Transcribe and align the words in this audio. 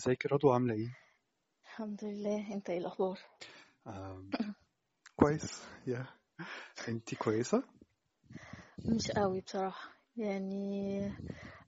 ازيك 0.00 0.24
يا 0.24 0.30
رضوى؟ 0.30 0.52
عاملة 0.54 0.74
إيه؟ 0.74 0.96
الحمد 1.64 2.04
لله. 2.04 2.54
انت 2.54 2.70
إيه 2.70 2.78
الأخبار؟ 2.78 3.18
آم، 3.86 4.30
كويس. 5.20 5.62
يا 5.86 6.06
انتي 6.88 7.16
كويسة؟ 7.16 7.62
مش 8.88 9.10
قوي 9.10 9.40
بصراحة. 9.40 9.88
يعني 10.16 11.12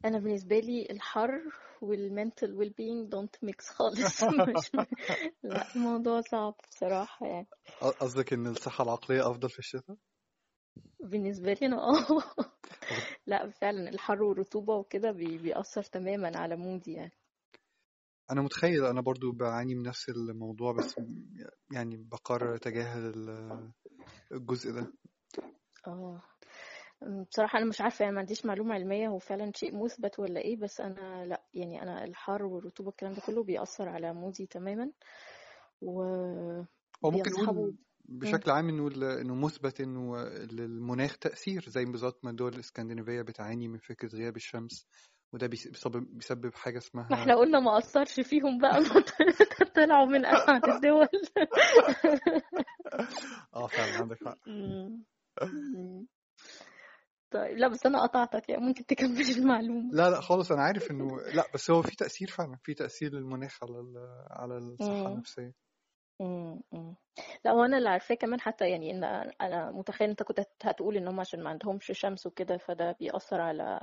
أنا 0.05 0.19
بالنسبة 0.19 0.59
لي 0.59 0.87
الحر 0.91 1.43
وال 1.83 2.55
mental 2.55 2.71
well-being 2.71 3.09
don't 3.11 3.45
mix 3.45 3.69
خالص. 3.69 4.23
مش 4.57 4.71
لا 5.43 5.67
الموضوع 5.77 6.21
صعب 6.21 6.55
بصراحة 6.71 7.27
يعني. 7.27 7.47
قصدك 7.81 8.33
إن 8.33 8.47
الصحة 8.47 8.85
العقلية 8.85 9.31
أفضل 9.31 9.51
في 9.51 9.59
الشتاء؟ 9.59 9.97
بالنسبة 11.01 11.53
لي 11.53 11.67
أنا 11.67 11.77
آه. 11.83 12.07
لا 13.27 13.51
فعلا 13.51 13.89
الحر 13.89 14.23
والرطوبة 14.23 14.75
وكده 14.77 15.11
بي- 15.11 15.39
بيأثر 15.39 15.83
تماما 15.83 16.39
على 16.39 16.57
مودي 16.57 16.93
يعني. 16.93 17.13
أنا 18.33 18.43
متخيل 18.43 18.85
أنا 18.85 19.01
برضو 19.01 19.33
بعاني 19.33 19.75
من 19.75 19.83
نفس 19.83 20.09
الموضوع 20.09 20.73
بس 20.73 20.95
يعني 21.73 21.97
بقرر 21.97 22.55
أتجاهل 22.55 23.07
ال- 23.07 23.71
الجزء 24.33 24.73
ده. 24.73 24.93
آه. 25.87 26.23
بصراحة 27.31 27.59
أنا 27.59 27.67
مش 27.67 27.81
عارفة 27.81 28.03
يعني 28.03 28.15
ما 28.15 28.21
عنديش 28.21 28.47
معلومة 28.47 28.75
علمية 28.75 29.09
هو 29.09 29.19
فعلا 29.19 29.53
شيء 29.57 29.85
مثبت 29.85 30.19
ولا 30.19 30.41
إيه 30.41 30.57
بس 30.57 30.81
أنا 30.81 31.25
لأ 31.27 31.43
يعني 31.55 31.83
أنا 31.83 32.05
الحر 32.05 32.43
والرطوبة 32.45 32.91
الكلام 32.91 33.13
ده 33.13 33.23
كله 33.27 33.43
بيأثر 33.45 33.89
على 33.89 34.15
مودي 34.15 34.47
تماما. 34.47 34.91
هو 35.85 36.05
ممكن 37.05 37.31
وبيصحبوا 37.31 37.53
نقول 37.53 37.77
بشكل 38.05 38.51
عام 38.51 38.69
إنه 38.69 38.87
ال- 38.87 39.05
إنه 39.05 39.35
مثبت 39.35 39.81
إنه 39.81 40.25
للمناخ 40.29 41.19
تأثير 41.19 41.65
زي 41.69 41.85
بالظبط 41.85 42.25
ما 42.25 42.31
الدول 42.31 42.55
الإسكندنافية 42.55 43.23
بتعاني 43.23 43.69
من 43.69 43.79
فكرة 43.79 44.09
غياب 44.09 44.37
الشمس. 44.37 44.87
وده 45.33 45.47
بيس- 45.47 45.69
بيسبب 45.69 46.07
بيسبب 46.17 46.55
حاجة 46.55 46.73
ما 46.75 46.79
اسمها 46.79 47.09
إحنا 47.23 47.35
قلنا 47.37 47.61
ما 47.61 47.79
أثرش 47.79 48.21
فيهم 48.21 48.59
بقى 48.59 48.81
طلعوا 49.77 50.07
من 50.07 50.27
أسعد 50.27 50.69
الدول 50.69 51.09
آه 53.55 53.67
فعلا 53.67 53.99
عندك 53.99 54.19
حق. 54.25 54.39
طيب 57.31 57.57
لا 57.59 57.69
بس 57.69 57.87
أنا 57.87 58.03
قطعتك 58.03 58.49
يعني 58.49 58.63
ممكن 58.63 58.87
تكمل 58.87 59.21
المعلومة 59.39 59.91
لا 59.93 60.11
لا 60.11 60.21
خالص 60.21 60.53
أنا 60.53 60.63
عارف 60.63 60.91
إنه 60.91 61.17
لا 61.35 61.45
بس 61.55 61.71
هو 61.71 61.83
في 61.83 61.97
تأثير 61.97 62.29
فعلا 62.31 62.57
في 62.63 62.75
تأثير 62.75 63.13
للمناخ 63.15 63.59
على 63.63 63.75
على 64.31 64.59
الصحة 64.59 65.11
مم. 65.11 65.23
النفسية 66.23 66.43
مم. 66.43 66.63
مم. 66.73 66.95
لا 67.45 67.51
هو 67.51 67.65
أنا 67.65 67.79
اللي 67.79 67.89
عارفاه 67.89 68.15
كمان 68.15 68.41
حتى 68.41 68.71
يعني 68.71 68.91
إن 68.91 69.05
أنا 69.41 69.71
متخيل 69.71 70.11
أنت 70.11 70.23
كنت 70.23 70.41
هت- 70.41 70.67
هتقول 70.67 70.97
إن 70.97 71.09
هم 71.09 71.21
عشان 71.21 71.43
ما 71.43 71.51
عندهمش 71.51 71.93
شمس 71.95 72.27
وكده 72.27 72.57
فده 72.57 72.93
بيأثر 72.93 73.41
على 73.41 73.81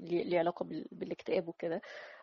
ليه 0.00 0.42
بال... 0.60 0.88
بالاكتئاب 0.92 1.48
وكده 1.48 1.80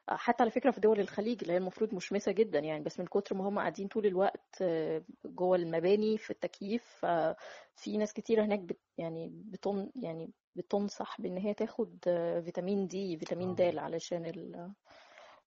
حتى 0.09 0.43
على 0.43 0.51
فكرة 0.51 0.71
في 0.71 0.79
دول 0.81 0.99
الخليج 0.99 1.37
اللي 1.41 1.53
هي 1.53 1.57
المفروض 1.57 1.93
مشمسة 1.93 2.31
جدا 2.31 2.59
يعني 2.59 2.83
بس 2.83 2.99
من 2.99 3.05
كتر 3.05 3.35
ما 3.35 3.47
هم 3.49 3.59
قاعدين 3.59 3.87
طول 3.87 4.05
الوقت 4.05 4.61
آه، 4.61 5.03
جوه 5.25 5.57
المباني 5.57 6.17
في 6.17 6.31
التكييف 6.31 6.83
ففي 6.83 7.97
ناس 7.97 8.13
كتيرة 8.13 8.45
هناك 8.45 8.59
بت... 8.59 8.79
يعني 8.97 9.29
بتن... 9.33 9.91
يعني 9.95 10.31
بتنصح 10.55 11.21
بإن 11.21 11.37
هي 11.37 11.53
تاخد 11.53 11.97
آه، 12.07 12.39
فيتامين 12.39 12.87
دي 12.87 13.17
فيتامين 13.17 13.55
د 13.55 13.61
آه 13.61 13.79
علشان 13.79 14.25
ال... 14.25 14.71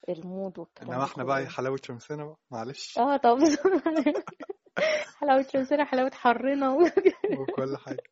المود 0.08 0.58
والكلام 0.58 0.90
انما 0.92 1.04
إحنا 1.04 1.24
بقى 1.24 1.46
حلاوة 1.46 1.78
شمسنا 1.84 2.24
بقى 2.24 2.36
معلش. 2.50 2.98
آه 2.98 3.16
طب 3.16 3.38
حلاوة 5.20 5.42
شمسنا 5.52 5.84
حلاوة 5.84 6.10
حرنا. 6.14 6.70
وكل 7.40 7.76
حاجة. 7.76 8.02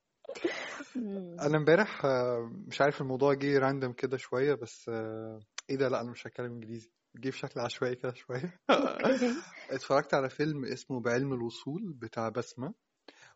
مم. 0.97 1.37
أنا 1.41 1.56
امبارح 1.56 2.04
آه، 2.04 2.50
مش 2.66 2.81
عارف 2.81 3.00
الموضوع 3.00 3.34
جه 3.34 3.59
random 3.59 3.93
كده 3.93 4.16
شوية 4.16 4.54
بس 4.54 4.88
آه، 4.88 5.41
إيه 5.71 5.77
ده؟ 5.77 5.88
لأ 5.88 6.00
أنا 6.00 6.10
مش 6.10 6.27
هتكلم 6.27 6.53
إنجليزي. 6.53 6.93
جه 7.16 7.28
بشكل 7.28 7.60
عشوائي 7.60 7.94
كده 7.94 8.12
شوية. 8.15 8.60
okay. 8.71 9.34
اتفرجت 9.71 10.15
على 10.15 10.28
فيلم 10.31 10.65
اسمه 10.65 11.00
بعلم 11.00 11.32
الوصول 11.32 11.93
بتاع 11.93 12.28
بسمة 12.28 12.75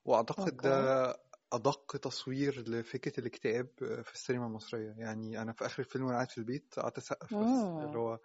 وأعتقد 0.05 0.57
ده 0.57 1.17
أدق 1.53 1.97
تصوير 1.97 2.69
لفكرة 2.69 3.21
الاكتئاب 3.21 3.69
في 3.79 4.13
السينما 4.15 4.47
المصرية. 4.47 4.95
يعني 4.99 5.43
أنا 5.43 5.53
في 5.53 5.67
آخر 5.67 5.83
الفيلم 5.83 6.05
وأنا 6.05 6.17
قاعد 6.17 6.31
في 6.31 6.39
البيت 6.39 6.75
قعدت 6.79 6.99
أسقف 6.99 7.43
بس 7.43 7.69
اللي 7.83 7.99
هو 7.99 8.19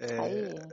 آه، 0.00 0.68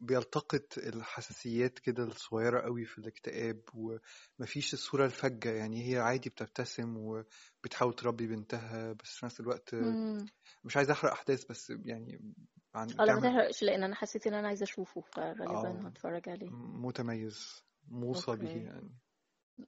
بيلتقط 0.00 0.78
الحساسيات 0.78 1.78
كده 1.78 2.04
الصغيرة 2.04 2.60
قوي 2.60 2.84
في 2.84 2.98
الاكتئاب 2.98 3.60
ومفيش 3.74 4.74
الصورة 4.74 5.04
الفجة. 5.04 5.50
يعني 5.50 5.92
هي 5.92 5.98
عادي 5.98 6.30
بتبتسم 6.30 6.96
وبتحاول 6.96 7.94
تربي 7.94 8.26
بنتها 8.26 8.92
بس 8.92 9.08
في 9.16 9.26
نفس 9.26 9.40
الوقت 9.40 9.74
امم 9.74 10.26
مش 10.64 10.76
عايز 10.76 10.90
أحرق 10.90 11.12
أحداث 11.12 11.44
بس 11.44 11.72
يعني 11.84 12.34
عن 12.74 12.88
أه 13.00 13.04
لا 13.04 13.14
ما 13.14 13.20
تحرقش 13.20 13.62
لأن 13.62 13.82
أنا 13.84 13.94
حسيت 13.94 14.26
إن 14.26 14.34
أنا 14.34 14.48
عايزة 14.48 14.64
أشوفه 14.64 15.00
فغالبا 15.00 15.46
آه 15.46 15.88
هتفرج 15.88 16.28
عليه. 16.28 16.50
متميز 16.50 17.64
موصى 17.88 18.36
به 18.36 18.56
يعني. 18.56 18.90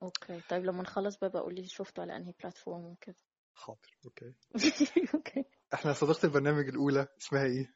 أوكي. 0.02 0.40
طيب 0.50 0.64
لما 0.64 0.82
نخلص 0.82 1.16
بقى 1.16 1.30
بقول 1.30 1.54
لي 1.54 1.64
شفته 1.66 2.00
على 2.02 2.16
أنهي 2.16 2.32
platform 2.40 2.84
وكده. 2.84 3.16
حاضر. 3.54 3.98
أوكي. 4.04 4.34
أوكي. 5.14 5.44
إحنا 5.74 5.92
صديقة 5.92 6.26
البرنامج 6.26 6.68
الأولى. 6.68 7.06
اسمها 7.20 7.44
إيه؟ 7.44 7.74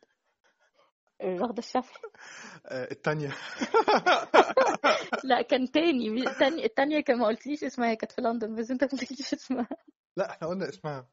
الرغدة 1.22 1.58
الشافعي 1.58 2.10
آه 2.66 2.90
التانية. 2.90 3.36
لا 5.24 5.42
كان 5.42 5.70
تاني. 5.70 6.08
التانية 6.08 6.64
التانية 6.64 7.00
كان 7.00 7.18
ما 7.18 7.26
قلتليش 7.26 7.64
اسمها. 7.64 7.94
كانت 7.94 8.12
في 8.12 8.20
لندن 8.22 8.54
بس 8.54 8.70
أنت 8.70 8.84
ما 8.84 8.90
قلتليش 8.90 9.34
اسمها. 9.34 9.68
لا 10.16 10.30
إحنا 10.30 10.48
قلنا 10.48 10.68
اسمها. 10.68 11.08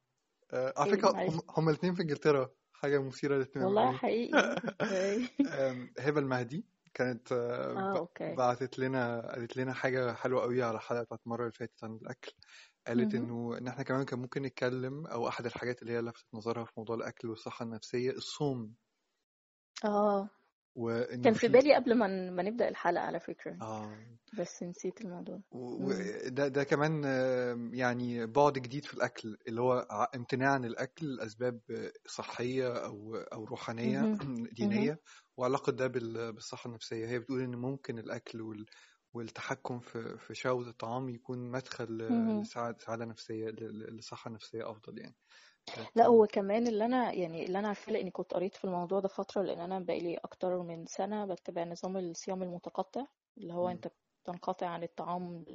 آه 0.53 0.73
على 0.77 0.91
فكرة 0.91 1.11
معلش. 1.11 1.33
هم 1.33 1.41
هما 1.57 1.71
الاثنين 1.71 1.93
في 1.93 2.01
إنجلترا. 2.01 2.49
حاجة 2.73 3.01
مثيرة 3.01 3.35
للاهتمام 3.35 3.65
والله 3.65 3.91
حقيقي. 3.91 4.55
هبة 5.99 6.19
المهدي. 6.19 6.65
كانت 6.93 7.31
آه، 7.31 7.77
آه 7.77 7.97
أوكي. 7.97 8.35
بعتت 8.37 8.79
لنا 8.79 9.31
قالت 9.31 9.57
لنا 9.57 9.73
حاجة 9.73 10.13
حلوة 10.13 10.41
قوي 10.41 10.63
على 10.63 10.75
الحلقة 10.75 11.03
بتاعت 11.03 11.19
المرة 11.25 11.41
اللي 11.41 11.51
فاتت 11.51 11.83
عن 11.83 11.95
الأكل. 11.95 12.31
قالت 12.87 13.15
مهم. 13.15 13.15
إنه 13.15 13.57
إن 13.57 13.67
إحنا 13.67 13.83
كمان 13.83 14.05
كان 14.05 14.19
ممكن 14.19 14.41
نتكلم 14.41 15.07
أو 15.07 15.27
أحد 15.27 15.45
الحاجات 15.45 15.81
اللي 15.81 15.93
هي 15.93 16.01
لفتت 16.01 16.27
نظرها 16.33 16.65
في 16.65 16.71
موضوع 16.77 16.95
الأكل 16.95 17.29
والصحة 17.29 17.65
النفسية 17.65 18.11
الصوم. 18.11 18.75
آه. 19.85 20.29
كان 21.23 21.33
في 21.33 21.47
بالي 21.47 21.75
قبل 21.75 21.97
ما 21.97 22.07
ما 22.31 22.43
نبدأ 22.43 22.69
الحلقة 22.69 23.03
على 23.03 23.19
فكرة. 23.19 23.57
آه. 23.61 23.97
بس 24.39 24.63
نسيت 24.63 25.01
الموضوع. 25.01 25.41
وده 25.51 26.47
ده 26.47 26.63
كمان 26.63 27.01
آه، 27.05 27.69
يعني 27.73 28.25
بعد 28.25 28.53
جديد 28.53 28.85
في 28.85 28.93
الأكل 28.93 29.37
اللي 29.47 29.61
هو 29.61 29.79
امتناع 30.15 30.51
عن 30.53 30.65
الأكل 30.65 31.15
لأسباب 31.15 31.59
صحية 32.07 32.85
أو 32.85 33.15
أو 33.15 33.43
روحانية 33.45 33.99
مهم. 34.09 34.17
وعلاقة 35.37 35.71
ده 35.71 35.87
بال- 35.87 36.33
بالصحة 36.33 36.67
النفسية 36.67 37.07
هي 37.07 37.19
بتقول 37.19 37.41
إن 37.41 37.55
ممكن 37.55 37.99
الأكل 37.99 38.41
وال 38.41 38.65
والتحكم 39.13 39.79
في 39.79 40.17
في 40.17 40.35
شهوة 40.35 40.69
الطعام 40.69 41.09
يكون 41.09 41.51
مدخل. 41.51 41.97
لسعادة 41.97 42.77
سعادة 42.79 43.05
نفسية 43.05 43.45
لصحة 43.91 44.31
نفسية 44.31 44.71
أفضل 44.71 44.99
يعني 44.99 45.15
لا 45.95 46.05
هو 46.07 46.25
كمان 46.27 46.67
اللي 46.67 46.85
أنا 46.85 47.13
يعني 47.13 47.45
اللي 47.45 47.59
أنا 47.59 47.67
عارفاه 47.67 47.93
لأني 47.93 48.11
كنت 48.11 48.33
قريت 48.33 48.55
في 48.55 48.65
الموضوع 48.65 48.99
ده 48.99 49.07
فترة 49.07 49.41
لأن 49.41 49.59
أنا 49.59 49.79
بقالي 49.79 50.17
أكتر 50.17 50.61
من 50.63 50.85
سنة 50.85 51.25
بتبع 51.25 51.63
نظام 51.63 51.97
الصيام 51.97 52.43
المتقطع 52.43 53.05
اللي 53.37 53.53
هو 53.53 53.69
مم. 53.69 53.69
أنت 53.69 53.87
بتنقطع 54.23 54.67
عن 54.67 54.83
الطعام 54.83 55.45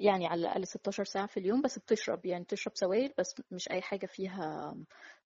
يعني 0.00 0.26
على 0.26 0.40
الأقل 0.40 0.66
16 0.66 1.04
ساعة 1.04 1.26
في 1.26 1.40
اليوم 1.40 1.62
بس 1.62 1.78
بتشرب 1.78 2.26
يعني 2.26 2.44
تشرب 2.44 2.76
سوائل 2.76 3.14
بس 3.18 3.34
مش 3.50 3.70
أي 3.70 3.82
حاجة 3.82 4.06
فيها 4.06 4.74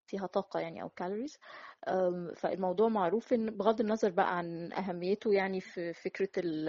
فيها 0.08 0.26
طاقة 0.26 0.60
يعني 0.60 0.82
أو 0.82 0.88
calories 0.88 1.38
فالموضوع 2.36 2.88
معروف 2.88 3.32
إن 3.32 3.50
بغض 3.50 3.80
النظر 3.80 4.10
بقى 4.10 4.38
عن 4.38 4.72
أهميته 4.72 5.32
يعني 5.32 5.60
في 5.60 5.92
فكرة 5.92 6.28
ال 6.38 6.68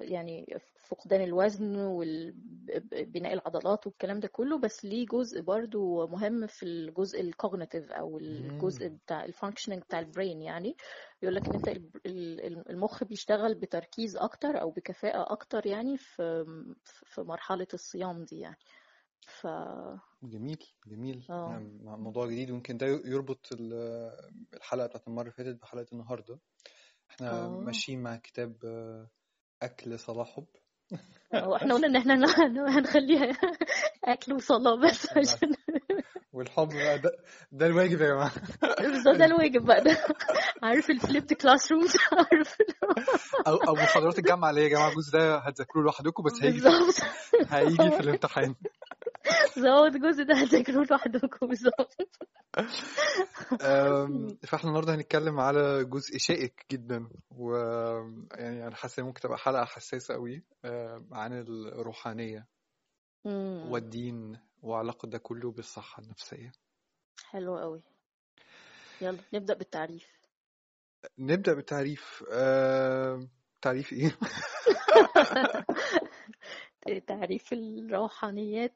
يعني 0.00 0.58
فقدان 0.88 1.20
الوزن 1.20 1.76
وبناء 1.76 3.32
العضلات 3.32 3.86
والكلام 3.86 4.20
ده 4.20 4.28
كله 4.28 4.58
بس 4.58 4.84
ليه 4.84 5.06
جزء 5.06 5.40
برضو 5.40 6.06
مهم 6.06 6.46
في 6.46 6.62
الجزء 6.62 7.20
ال 7.20 7.27
cognitive 7.27 7.92
أو 7.92 8.18
الجزء. 8.18 8.88
بتاع 8.88 9.24
ال 9.24 9.29
functioning 9.29 9.82
بتاع 9.82 9.98
ال 9.98 10.05
brain 10.05 10.42
يعني. 10.42 10.76
يقول 11.22 11.34
لك 11.34 11.48
ال- 11.54 11.78
ال- 12.06 12.70
المخ 12.70 13.04
بيشتغل 13.04 13.54
بتركيز 13.54 14.16
أكتر 14.16 14.60
أو 14.60 14.70
بكفاءة 14.70 15.32
أكتر 15.32 15.66
يعني 15.66 15.96
في 15.96 16.44
في 16.84 17.20
مرحلة 17.22 17.66
الصيام 17.74 18.24
دي 18.24 18.40
يعني. 18.40 18.56
ف 19.28 19.46
جميل 20.22 20.58
جميل. 20.86 21.24
آه. 21.30 21.50
يعني 21.50 21.78
موضوع 21.82 22.26
جديد 22.26 22.50
ويمكن 22.50 22.76
ده 22.76 22.86
يربط 22.86 23.48
ال- 23.52 24.10
الحلقة 24.54 24.86
بتاعت 24.86 25.08
المرة 25.08 25.22
اللي 25.22 25.32
فاتت 25.32 25.62
بحلقة 25.62 25.86
النهاردة. 25.92 26.38
إحنا 27.10 27.44
آه. 27.44 27.48
ماشيين 27.48 28.02
مع 28.02 28.16
كتاب 28.16 28.56
آه، 28.64 29.10
أكل 29.62 29.98
صلاح 29.98 30.28
حب. 30.36 30.46
هو 31.34 31.56
إحنا 31.56 31.74
قلنا 31.74 31.86
إن 31.86 31.96
إحنا 31.96 32.14
هنخليها 32.78 33.30
أكل 34.04 34.32
وصلاة 34.32 34.76
بس 34.76 35.06
بس. 35.18 35.34
عشان 35.34 35.52
والحب 36.32 36.68
بقى 36.68 36.98
ده 36.98 37.10
ده 37.52 37.66
الواجب 37.66 38.00
يا 38.00 38.06
جماعة. 38.08 38.32
بالظبط 38.80 39.16
ده 39.16 39.24
الواجب 39.24 39.64
بقى. 39.66 39.80
ده 39.84 39.96
عارف 40.62 40.90
ال 40.90 41.34
flipped 41.34 41.72
classroom 41.72 41.80
عارف 42.12 42.56
أو 43.48 43.56
أو 43.56 43.74
محاضرات 43.74 44.18
الجامعة 44.18 44.50
اللي 44.50 44.60
هي 44.60 44.64
يا 44.64 44.70
جماعة 44.70 44.88
الجزء 44.88 45.12
ده 45.12 45.36
هتذاكروه 45.38 45.84
لوحدكم 45.84 46.22
بس 46.22 46.32
هيجي 46.42 46.60
في 46.60 46.68
بالظبط. 46.68 47.06
هيجي 47.48 47.76
في 47.90 48.00
الامتحان. 48.00 48.54
زود 49.58 49.94
الجزء 49.94 50.22
ده 50.24 50.34
هتذاكروه 50.34 50.86
لوحدكم 50.90 51.46
بالظبط. 51.46 51.96
فاحنا 54.46 54.68
النهارده 54.70 54.94
هنتكلم 54.94 55.40
على 55.40 55.84
جزء 55.84 56.18
شائك 56.18 56.66
جدا 56.72 57.08
ويعني 57.30 58.66
أنا 58.66 58.74
حاسس 58.76 58.98
إن 58.98 59.04
ممكن 59.04 59.20
تبقى 59.20 59.38
حلقة 59.38 59.64
حساسة 59.64 60.14
قوي 60.14 60.42
عن 61.12 61.32
الروحانية 61.32 62.46
مم. 63.24 63.70
والدين 63.70 64.38
وعلاقة 64.62 65.06
ده 65.08 65.18
كله 65.18 65.50
بالصحة 65.52 66.02
النفسية. 66.02 66.52
حلو 67.24 67.58
قوي 67.58 67.82
يلا 69.00 69.18
نبدأ 69.34 69.54
بالتعريف. 69.54 70.06
نبدأ 71.18 71.54
بالتعريف. 71.54 72.24
أم، 72.32 73.28
تعريف 73.62 73.92
إيه؟ 73.92 74.18
تعريف 77.06 77.52
الروحانيات. 77.52 78.74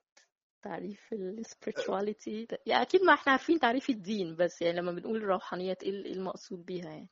تعريف 0.62 1.12
ال 1.12 1.42
spirituality 1.46 2.56
يعني 2.66 2.82
أكيد 2.82 3.02
ما 3.02 3.14
إحنا 3.14 3.32
عارفين 3.32 3.60
تعريف 3.60 3.90
الدين 3.90 4.36
بس 4.36 4.62
يعني 4.62 4.76
لما 4.80 4.92
بنقول 4.92 5.16
الروحانيات 5.16 5.82
إيه 5.82 6.04
إيه 6.04 6.12
المقصود 6.12 6.64
بيها 6.64 6.90
يعني؟ 6.90 7.10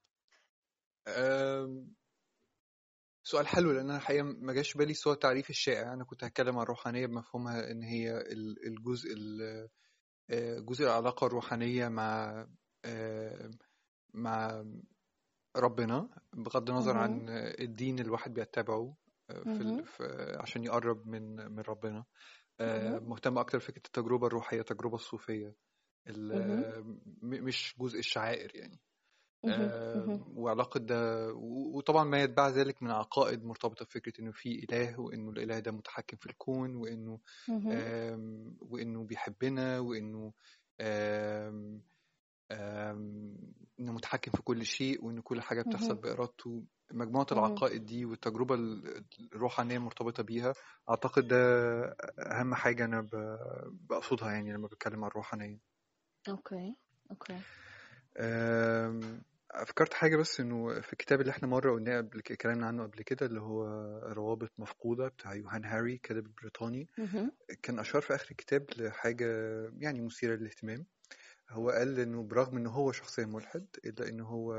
سؤال 3.23 3.47
حلو 3.47 3.73
لأن 3.73 3.85
أنا 3.89 3.97
الحقيقة 3.97 4.23
ما 4.23 4.53
جاش 4.53 4.75
بالي 4.75 4.95
سوى 4.95 5.13
التعريف 5.13 5.51
الشائع. 5.51 5.93
أنا 5.93 6.05
كنت 6.05 6.25
هتكلم 6.25 6.57
عن 6.57 6.63
الروحانية 6.63 7.07
بمفهومها 7.07 7.71
إن 7.71 7.83
هي 7.83 8.17
ال- 8.21 8.67
الجزء 8.67 9.13
ال- 9.13 9.69
آه، 10.31 10.59
جزء 10.59 10.85
العلاقة 10.85 11.27
الروحانية 11.27 11.89
مع 11.89 12.47
آه، 12.85 13.51
مع 14.15 14.65
ربنا 15.57 16.09
بغض 16.33 16.71
النظر. 16.71 16.97
عن 16.97 17.29
الدين 17.61 17.95
اللي 17.99 18.07
الواحد 18.07 18.35
بيتبعه. 18.35 18.97
في 19.29 20.37
عشان 20.41 20.65
يقرب 20.65 21.07
من 21.07 21.37
من 21.53 21.61
ربنا. 21.61 22.05
آه،. 22.61 22.99
مهتم 22.99 23.39
أكتر 23.39 23.59
بفكرة 23.59 23.83
التجربة 23.87 24.27
الروحية 24.27 24.61
التجربة 24.61 24.95
الصوفية 24.95 25.55
مش 27.23 27.75
جزء 27.81 27.99
الشعائر 27.99 28.57
يعني. 28.57 28.81
وعلاقة 30.37 30.81
ده 30.81 31.33
وطبعا 31.75 32.05
ما 32.05 32.23
يتبع 32.23 32.49
ذلك 32.49 32.83
من 32.83 32.91
عقائد 32.91 33.45
مرتبطة 33.45 33.85
بفكرة 33.85 34.21
إنه 34.21 34.33
في 34.33 34.65
إله 34.65 35.01
وإنه 35.01 35.31
الإله 35.31 35.59
ده 35.59 35.73
متحكم 35.73 36.17
في 36.17 36.27
الكون. 36.27 36.77
آم، 37.73 38.57
وإنه 38.61 39.05
بيحبنا 39.05 39.79
آم، 40.81 41.83
إنه 43.81 43.93
متحكم 43.93 44.31
في 44.33 44.43
كل 44.43 44.65
شيء 44.67 45.05
وإن 45.05 45.21
كل 45.21 45.41
حاجة 45.41 45.63
بتحصل 45.63 45.95
مهم. 45.95 46.01
مجموعة. 46.93 47.27
العقائد 47.33 47.87
دي 47.87 48.05
والتجربة 48.05 48.55
ال- 48.55 49.05
الروحانية 49.35 49.77
المرتبطة 49.77 50.23
بيها 50.23 50.55
أعتقد 50.91 51.29
ده 51.29 51.37
أهم 52.19 52.55
حاجة 52.55 52.85
أنا 52.85 53.09
بقصدها 53.91 54.33
يعني 54.33 54.53
لما 54.53 54.67
بتكلم 54.67 55.05
عن 55.05 55.11
الروحانية 55.11 55.59
أوكي 56.29 56.77
أم، 58.19 59.23
فكرت 59.67 59.95
حاجة 59.95 60.17
بس 60.17 60.41
إنه 60.41 60.81
في 60.81 60.93
الكتاب 60.93 61.21
اللي 61.21 61.31
إحنا 61.31 61.49
مرة 61.49 61.73
قلناه 61.73 61.97
قبل 61.99 62.19
اتكلمنا 62.19 62.67
عنه 62.67 62.83
قبل 62.83 63.03
كده 63.03 63.27
اللي 63.27 63.41
هو 63.41 63.65
روابط 64.13 64.51
مفقودة 64.59 65.09
بتاع 65.09 65.35
يوهان 65.35 65.65
هاري 65.65 65.99
كاتب 65.99 66.35
بريطاني. 66.43 66.89
كان 67.63 67.79
أشار 67.79 68.03
في 68.03 68.15
آخر 68.15 68.31
الكتاب 68.31 68.67
لحاجة 68.77 69.27
يعني 69.79 70.01
مثيرة 70.01 70.37
للاهتمام 70.37 70.87
هو 71.51 71.71
قال 71.71 72.01
إنه 72.01 72.23
برغم 72.23 72.57
إنه 72.57 72.71
هو 72.71 72.93
شخصيا 72.93 73.27
ملحد 73.27 73.67
إلا 73.85 74.09
إنه 74.09 74.25
هو 74.27 74.55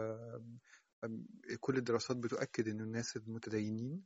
كل 1.60 1.78
الدراسات 1.78 2.18
بتؤكد 2.18 2.68
إنه 2.68 2.84
الناس 2.84 3.18
المتدينين 3.18 4.04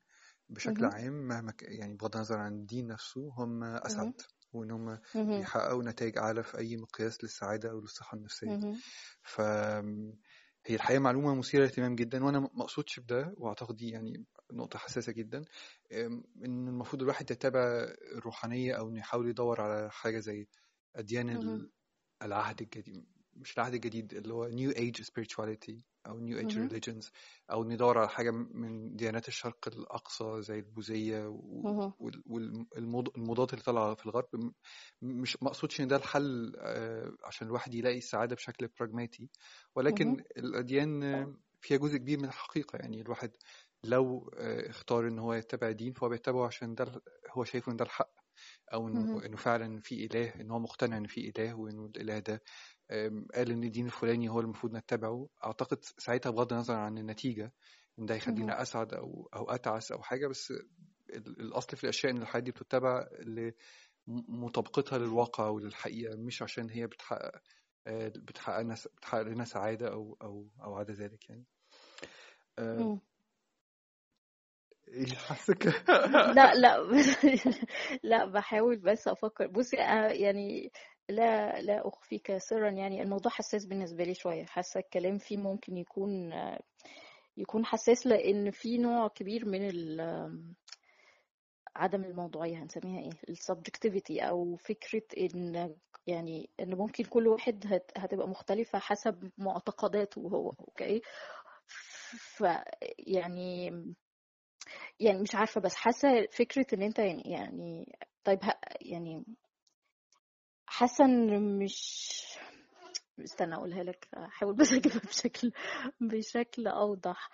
بشكل. 0.49 0.85
عام 0.85 1.13
مهما 1.27 1.53
يعني 1.61 1.93
بغض 1.93 2.15
النظر 2.15 2.37
عن 2.37 2.53
الدين 2.53 2.87
نفسه 2.87 3.33
هم. 3.37 3.63
أسعد 3.63 4.13
وإن 4.53 4.71
هم. 4.71 4.99
بيحققوا 5.15 5.83
نتائج 5.83 6.17
أعلى 6.17 6.43
في 6.43 6.57
أي 6.57 6.77
مقياس 6.77 7.23
للسعادة 7.23 7.69
أو 7.71 7.79
للصحة 7.79 8.17
النفسية 8.17 8.47
مهم. 8.47 8.77
ف 9.21 9.41
هي 10.65 10.75
الحقيقة 10.75 10.99
معلومة 10.99 11.35
مثيرة 11.35 11.61
للاهتمام 11.61 11.95
جدا 11.95 12.23
وأنا 12.25 12.39
ما 12.39 12.49
أقصدش 12.61 12.99
بده 12.99 13.33
وأعتقد 13.37 13.75
دي 13.75 13.89
يعني 13.89 14.25
نقطة 14.53 14.79
حساسة 14.79 15.11
جدا 15.11 15.41
إن 15.91 16.67
المفروض 16.67 17.01
الواحد 17.01 17.31
يتبع 17.31 17.59
الروحانية 18.17 18.73
أو 18.73 18.89
إنه 18.89 18.99
يحاول 18.99 19.29
يدور 19.29 19.61
على 19.61 19.91
حاجة 19.91 20.19
زي. 20.19 20.47
ال- 21.55 21.71
العهد 22.21 22.61
الجديد 22.61 23.05
مش 23.33 23.57
العهد 23.57 23.73
الجديد 23.73 24.13
اللي 24.13 24.33
هو 24.33 24.49
New 24.49 24.73
Age 24.75 25.03
Spirituality 25.05 25.81
أو 26.07 26.19
New 26.19 26.35
Age 26.43 26.55
مهم. 26.57 26.69
Religions 26.69 27.11
أو 27.51 27.63
ندور 27.63 27.97
على 27.97 28.09
حاجة 28.09 28.31
من 28.31 28.95
ديانات 28.95 29.27
الشرق 29.27 29.67
الأقصى 29.67 30.41
زي 30.41 30.59
البوذية 30.59 31.39
مهم. 31.63 31.93
والمضادات 32.25 33.53
اللي 33.53 33.63
طالعة 33.63 33.95
في 33.95 34.05
الغرب 34.05 34.53
مش 35.01 35.43
ما 35.43 35.47
أقصدش 35.49 35.81
إن 35.81 35.87
ده 35.87 35.95
الحل 35.95 36.53
آه، 36.59 37.11
عشان 37.23 37.47
الواحد 37.47 37.73
يلاقي 37.73 37.97
السعادة 37.97 38.35
بشكل 38.35 38.67
براجماتي 38.79 39.29
ولكن 39.75 40.17
آه، 41.03 41.35
فيها 41.61 41.77
جزء 41.77 41.97
كبير 41.97 42.19
من 42.19 42.25
الحقيقة 42.25 42.77
يعني 42.77 43.01
الواحد 43.01 43.31
لو 43.83 44.31
آه، 44.37 44.69
اختار 44.69 45.07
إن 45.07 45.19
هو 45.19 45.33
يتبع 45.33 45.71
دين 45.71 45.93
فهو 45.93 46.09
بيتبعه 46.09 46.47
عشان 46.47 46.75
ده 46.75 47.01
هو 47.31 47.43
شايفه 47.43 47.71
إن 47.71 47.77
ده 47.77 47.85
الحق 47.85 48.11
أو 48.73 48.87
إنه. 48.87 49.25
إنه 49.25 49.37
فعلا 49.37 49.81
في 49.81 50.05
إله 50.05 50.41
إن 50.41 50.51
هو 50.51 50.59
مقتنع 50.59 50.97
إن 50.97 51.07
في 51.07 51.29
إله 51.29 51.53
وإنه 51.53 51.85
الإله 51.85 52.19
ده 52.19 52.43
قال 53.35 53.51
إن 53.51 53.63
الدين 53.63 53.85
الفلاني 53.85 54.29
هو 54.29 54.39
المفروض 54.39 54.73
نتبعه 54.75 55.29
أعتقد 55.45 55.77
ساعتها 55.83 56.29
بغض 56.29 56.53
النظر 56.53 56.75
عن 56.75 56.97
النتيجة 56.97 57.53
إن 57.99 58.05
ده. 58.05 58.15
يخلينا 58.15 58.61
أسعد 58.61 58.93
أو 58.93 59.29
أو 59.35 59.49
أتعس 59.51 59.91
أو 59.91 60.01
حاجة 60.03 60.27
بس 60.27 60.51
ال- 61.09 61.39
الأصل 61.41 61.77
في 61.77 61.83
الأشياء 61.83 62.11
إن 62.11 62.21
الحاجات 62.21 62.43
دي 62.43 62.51
بتتبع 62.51 63.07
لمطابقتها 64.07 64.97
للواقع 64.97 65.47
وللحقيقة 65.49 66.15
مش 66.17 66.41
عشان 66.41 66.69
هي 66.69 66.87
بتحقق 66.87 67.41
آه، 67.87 68.07
بتحقق 68.15 68.59
لنا 68.61 68.75
بتحقق 68.97 69.21
لنا 69.21 69.45
سعادة 69.45 69.93
أو 69.93 70.17
أو 70.21 70.47
أو 70.63 70.75
عدا 70.75 70.93
ذلك 70.93 71.29
يعني 71.29 71.45
آه،. 72.59 72.99
إيه 74.87 75.15
حاسك 75.15 75.65
لا 76.35 76.53
لا 76.55 76.77
لا 78.03 78.25
بحاول 78.25 78.77
بس 78.77 79.07
أفكر 79.07 79.47
بصي 79.47 79.77
أنا 79.77 80.13
يعني 80.13 80.71
لا 81.09 81.61
لا 81.61 81.87
أخفيك 81.87 82.37
سرا 82.37 82.69
يعني 82.69 83.01
الموضوع 83.01 83.31
حساس 83.31 83.65
بالنسبة 83.65 84.03
لي 84.03 84.13
شوية. 84.13 84.45
حاسة 84.45 84.79
الكلام 84.79 85.17
فيه 85.17 85.37
ممكن 85.37 85.77
يكون 85.77 86.33
يكون 87.37 87.65
حساس 87.65 88.07
لأن 88.07 88.51
في 88.51 88.77
نوع 88.77 89.07
كبير 89.07 89.45
من 89.45 89.61
عدم 91.75 92.03
الموضوعية 92.03 92.63
هنسميها 92.63 92.99
إيه 93.01 93.09
ال 93.29 93.36
subjectivity 93.36 94.19
أو 94.21 94.55
فكرة 94.55 95.03
ان 95.17 95.75
يعني 96.07 96.49
إن 96.59 96.75
ممكن 96.75 97.03
كل 97.03 97.27
واحد 97.27 97.63
هت 97.67 97.91
هتبقى 97.97 98.27
مختلفة 98.27 98.79
حسب 98.79 99.31
معتقداته 99.37 100.19
هو 100.21 100.49
okay؟ 100.59 101.01
ف 102.19 102.43
يعني 102.99 103.71
يعني 104.99 105.19
مش 105.21 105.35
عارفة 105.35 105.61
بس 105.61 105.75
حاسة 105.75 106.27
فكرة 106.31 106.65
إن 106.73 106.81
أنت 106.81 106.99
يعني 106.99 107.21
يعني 107.25 107.97
طيب 108.23 108.39
يعني 108.81 109.23
حاسة 110.73 111.05
إن 111.05 111.59
مش 111.59 111.77
استنى 113.23 113.55
أقولها 113.55 113.83
لك 113.83 114.07
احاول 114.17 114.55
بس 114.55 114.73
أجيبها 114.73 114.99
بشكل 115.07 115.51
بشكل 116.01 116.67
أوضح. 116.67 117.29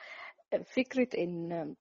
فكرة 0.75 1.07
إن 1.17 1.75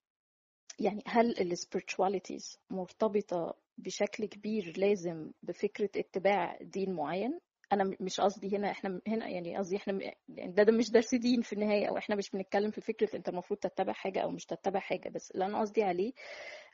يعني 0.79 1.03
هل 1.07 1.41
ال 1.41 1.57
spiritualities 1.57 2.57
مرتبطة 2.71 3.55
بشكل 3.79 4.27
كبير 4.27 4.73
لازم 4.77 5.31
بفكرة 5.43 5.91
اتباع 5.97 6.59
دين 6.61 6.93
معين؟ 6.93 7.41
أنا 7.73 7.97
مش 8.01 8.21
قصدي 8.21 8.57
هنا 8.57 8.71
إحنا 8.71 9.01
هنا 9.09 9.29
يعني 9.29 9.57
قصدي 9.57 9.77
إحنا 9.77 9.99
يعني 10.29 10.53
ده, 10.53 10.63
ده 10.63 10.73
مش 10.73 10.91
درس 10.91 11.15
دين 11.15 11.43
في 11.43 11.53
النهاية 11.53 11.89
أو 11.89 11.99
إحنا 11.99 12.17
مش 12.17 12.31
بنتكلم 12.31 12.71
في 12.71 12.81
فكرة 12.81 13.17
أنت 13.17 13.29
المفروض 13.29 13.61
تتبع 13.61 13.93
حاجة 13.93 14.21
أو 14.21 14.31
مش 14.31 14.45
تتبع 14.45 14.81
حاجة 14.81 15.09
بس 15.09 15.31
اللي 15.31 15.47
أنا 15.47 15.61
قصدي 15.61 15.83
عليه 15.83 16.13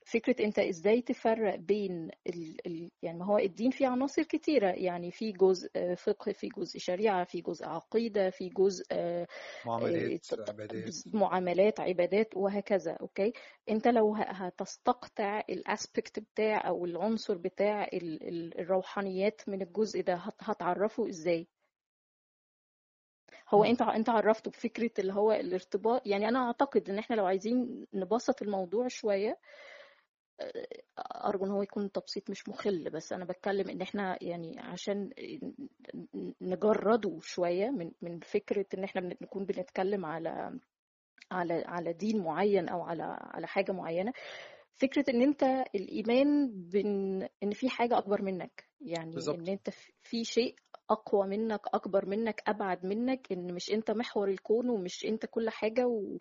فكرة 0.05 0.45
انت 0.45 0.59
إزاي 0.59 1.03
تفرق 1.03 1.55
بين 1.57 2.11
ال... 2.27 2.57
ال... 2.67 2.91
يعني 3.03 3.19
ما 3.19 3.25
هو 3.27 3.39
الدين 3.39 3.71
فيه 3.71 3.87
عناصر 3.89 4.23
كتيرة 4.23 4.69
يعني 4.71 5.11
في 5.11 5.33
جزء 5.33 5.71
آه، 5.77 5.95
فقه 5.95 6.33
في 6.33 6.49
جزء 6.49 6.79
شريعة 6.79 7.25
في 7.25 7.41
جزء 7.41 7.67
عقيدة 7.67 8.31
في 8.31 8.49
جزء 8.49 8.85
آه، 8.93 9.23
آه، 9.23 9.27
معاملات 9.67 10.25
ت- 10.27 10.49
عبادات 10.51 10.95
معاملات 11.15 11.81
عبادات 11.81 12.37
وهكذا 12.37 12.93
okay؟ 12.93 13.33
انت 13.71 13.89
لو 13.89 14.15
هتستقطع 14.17 15.43
ال 15.51 15.61
aspect 15.61 16.19
بتاع 16.19 16.69
أو 16.69 16.85
العنصر 16.85 17.37
بتاع 17.37 17.85
ال... 17.85 18.29
ال- 18.29 18.61
الروحانيات 18.61 19.43
من 19.49 19.63
الجزء 19.63 20.01
ده 20.03 20.15
هت... 20.15 20.35
هتعرفه 20.41 21.09
إزاي؟ 21.09 21.49
هو. 23.49 23.65
انت 23.65 23.83
انت 23.83 24.09
عرفته 24.09 24.51
بفكرة 24.51 24.91
اللي 24.99 25.13
هو 25.13 25.33
الارتباط 25.33 26.07
يعني 26.07 26.29
أنا 26.29 26.47
أعتقد 26.47 26.91
إن 26.91 26.99
إحنا 26.99 27.17
لو 27.17 27.27
عايزين 27.27 27.87
نبسط 27.95 28.43
الموضوع 28.43 28.89
شوية 28.89 29.39
أرجو 31.25 31.45
إن 31.45 31.51
هو 31.51 31.63
يكون 31.63 31.93
تبسيط 31.93 32.31
مش 32.31 32.49
مخل 32.49 32.91
بس 32.91 33.13
أنا 33.13 33.25
بتكلم 33.25 33.69
إن 33.71 33.81
إحنا 33.83 34.19
يعني 34.25 34.61
عشان 34.61 35.11
نجرده 36.41 37.19
شوية 37.23 37.71
من 37.71 37.91
من 38.03 38.21
فكرة 38.21 38.67
إن 38.75 38.85
إحنا 38.85 39.01
بن- 39.01 39.17
نكون 39.23 39.45
بنتكلم 39.45 40.07
على 40.07 40.59
على 41.31 41.65
على 41.67 41.93
دين 41.93 42.19
معين 42.23 42.69
أو 42.69 42.83
على 42.83 43.03
على 43.21 43.47
حاجة 43.47 43.73
معينة. 43.73 44.13
فكرة 44.77 45.05
إن 45.11 45.23
أنت 45.23 45.43
الإيمان 45.75 46.51
بإن 46.71 47.29
إن 47.43 47.51
في 47.51 47.69
حاجة 47.69 47.99
أكبر 47.99 48.23
منك 48.23 48.69
يعني 48.81 49.35
إن 49.35 49.49
بالظبط 49.49 49.49
أنت 49.49 49.71
في 50.03 50.25
شيء 50.25 50.57
أقوى 50.91 51.27
منك 51.27 51.61
أكبر 51.75 52.07
منك 52.07 52.43
أبعد 52.47 52.87
منك 52.87 53.33
إن 53.33 53.55
مش 53.55 53.71
أنت 53.71 53.91
محور 53.91 54.29
الكون 54.29 54.71
ومش 54.71 55.05
أنت 55.05 55.27
كل 55.27 55.51
حاجة 55.51 55.87
و... 55.87 56.19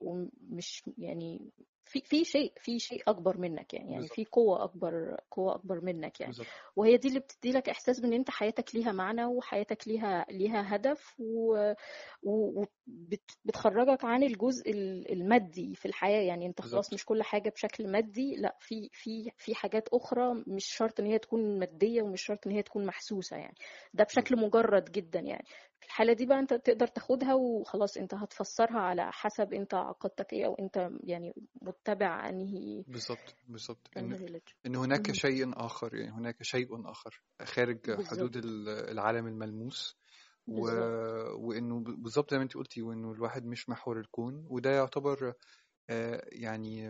ومش 0.00 0.82
يعني 0.98 1.50
في 1.86 2.00
في 2.00 2.24
شيء 2.24 2.52
في 2.56 2.78
شيء 2.78 3.02
أكبر 3.08 3.38
منك 3.38 3.74
يعني 3.74 3.92
يعني 3.92 4.08
في 4.08 4.24
قوة 4.24 4.64
أكبر 4.64 5.16
قوة 5.30 5.54
أكبر 5.54 5.80
منك 5.80 6.20
يعني. 6.20 6.30
بالظبط. 6.32 6.46
وهي 6.76 6.96
دي 6.96 7.08
اللي 7.08 7.20
بتدي 7.20 7.52
لك 7.52 7.68
إحساس 7.68 8.00
بإن 8.00 8.12
أنت 8.12 8.30
حياتك 8.30 8.74
ليها 8.74 8.92
معنى 8.92 9.24
وحياتك 9.24 9.88
ليها 9.88 10.26
ليها 10.30 10.74
هدف 10.76 11.14
وبتخرجك 12.22 14.04
عن 14.04 14.22
الجزء 14.22 14.70
ال- 14.70 15.12
المادي 15.12 15.74
في 15.74 15.86
الحياة. 15.86 16.22
يعني 16.22 16.46
أنت 16.46 16.60
خلاص 16.60 16.92
مش 16.92 17.04
كل 17.04 17.22
حاجة 17.22 17.50
بشكل 17.50 17.88
مادي 17.88 18.34
لأ 18.36 18.56
في 18.60 18.90
في 18.92 19.30
في 19.36 19.54
حاجات 19.54 19.88
أخرى 19.88 20.44
مش 20.46 20.64
شرط 20.66 21.00
إن 21.00 21.06
هي 21.06 21.18
تكون 21.18 21.58
مادية 21.58 22.02
ومش 22.02 22.22
شرط 22.22 22.46
إن 22.46 22.52
هي 22.52 22.62
تكون 22.62 22.86
محسوسة 22.86 23.36
يعني. 23.36 23.54
ده 23.94 24.04
بشكل 24.04 24.36
مجرد 24.36 24.92
جدا 24.92 25.20
يعني. 25.20 25.44
الحالة 25.86 26.12
دي 26.12 26.26
بقى 26.26 26.38
انت 26.38 26.54
تقدر 26.54 26.86
تاخدها 26.86 27.34
وخلاص 27.34 27.96
انت 27.96 28.14
هتفسرها 28.14 28.80
على 28.80 29.12
حسب 29.12 29.52
انت 29.52 29.74
عقيدتك 29.74 30.32
إيه 30.32 30.46
أو 30.46 30.54
انت 30.54 30.90
يعني 31.04 31.34
متبع 31.62 32.28
انهي 32.28 32.84
بالظبط 32.88 33.34
بالظبط. 33.48 33.90
إن 33.96 34.40
إن 34.66 34.76
هناك 34.76 35.12
شيء 35.12 35.50
آخر 35.66 35.94
يعني 35.94 36.12
هناك 36.12 36.42
شيء 36.42 36.90
آخر 36.90 37.22
خارج 37.44 37.90
حدود 37.90 38.32
بالظبط 38.32 38.44
ال- 38.44 38.68
العالم 38.68 39.26
الملموس. 39.26 39.96
و... 40.48 40.60
وإنه 41.46 41.80
بالظبط 41.80 42.30
زي 42.30 42.36
ما 42.36 42.42
انت 42.42 42.54
قلتي 42.54 42.82
وإنه 42.82 43.12
الواحد 43.12 43.44
مش 43.44 43.68
محور 43.68 44.00
الكون. 44.00 44.46
وده 44.50 44.70
يعتبر 44.70 45.32
آه، 45.90 46.28
يعني 46.32 46.88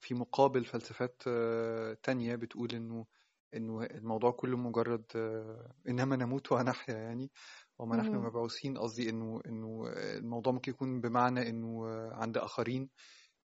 في 0.00 0.14
مقابل 0.14 0.64
فلسفات 0.64 1.22
آه، 1.26 1.96
تانية 2.02 2.34
بتقول 2.36 2.70
إنه 2.74 3.06
إنه 3.54 3.82
الموضوع 3.84 4.30
كله 4.30 4.56
مجرد 4.56 5.04
آه، 5.16 5.72
إنما 5.88 6.16
نموت 6.16 6.52
ونحيا 6.52 6.94
يعني 6.94 7.30
وما 7.78 7.96
نحن. 7.96 8.16
مبعوثين 8.16 8.78
قصدي 8.78 9.10
إنه 9.10 9.40
إنه 9.46 9.84
الموضوع 9.96 10.52
ممكن 10.52 10.72
يكون 10.72 11.00
بمعنى 11.00 11.48
إنه 11.50 11.86
آه، 11.88 12.10
عند 12.14 12.38
آخرين 12.38 12.90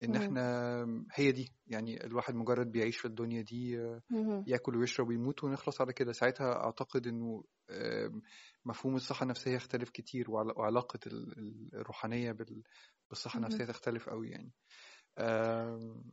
إن 0.04 0.12
مهم. 0.12 0.22
إحنا 0.22 1.06
هي 1.14 1.32
دي 1.32 1.54
يعني 1.68 2.06
الواحد 2.06 2.36
مجرد 2.36 2.72
بيعيش 2.72 2.98
في 2.98 3.06
الدنيا 3.06 3.42
دي 3.42 3.80
آه،. 3.80 4.44
ياكل 4.48 4.76
ويشرب 4.78 5.08
ويموت 5.08 5.44
ونخلص 5.44 5.82
على 5.82 5.94
كده 5.94 6.12
ساعتها 6.12 6.54
أعتقد 6.66 7.08
إنه 7.08 7.44
آم، 7.72 8.22
مفهوم 8.66 8.96
الصحة 8.96 9.24
النفسية 9.24 9.52
يختلف 9.56 9.90
كتير 9.90 10.32
وعل- 10.32 10.54
وعلاقة 10.58 11.00
ال- 11.08 11.38
ال- 11.40 11.70
الروحانية 11.76 12.32
بال- 12.32 12.64
بالصحة. 13.10 13.38
النفسية 13.38 13.66
تختلف 13.66 14.10
قوي 14.10 14.30
يعني 14.30 14.54
آم، 15.20 16.04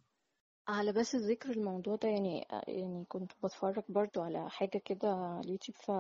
على 0.69 0.93
بس 0.93 1.17
ذكر 1.17 1.51
الموضوع 1.51 1.97
ده 1.97 2.09
يعني 2.09 2.47
يعني 2.69 3.05
كنت 3.09 3.33
بتفرج 3.45 3.83
برضو 3.89 4.23
على 4.23 4.51
حاجة 4.51 4.79
كده 4.79 5.09
على 5.15 5.41
اليوتيوب 5.45 5.77
ف 5.79 5.91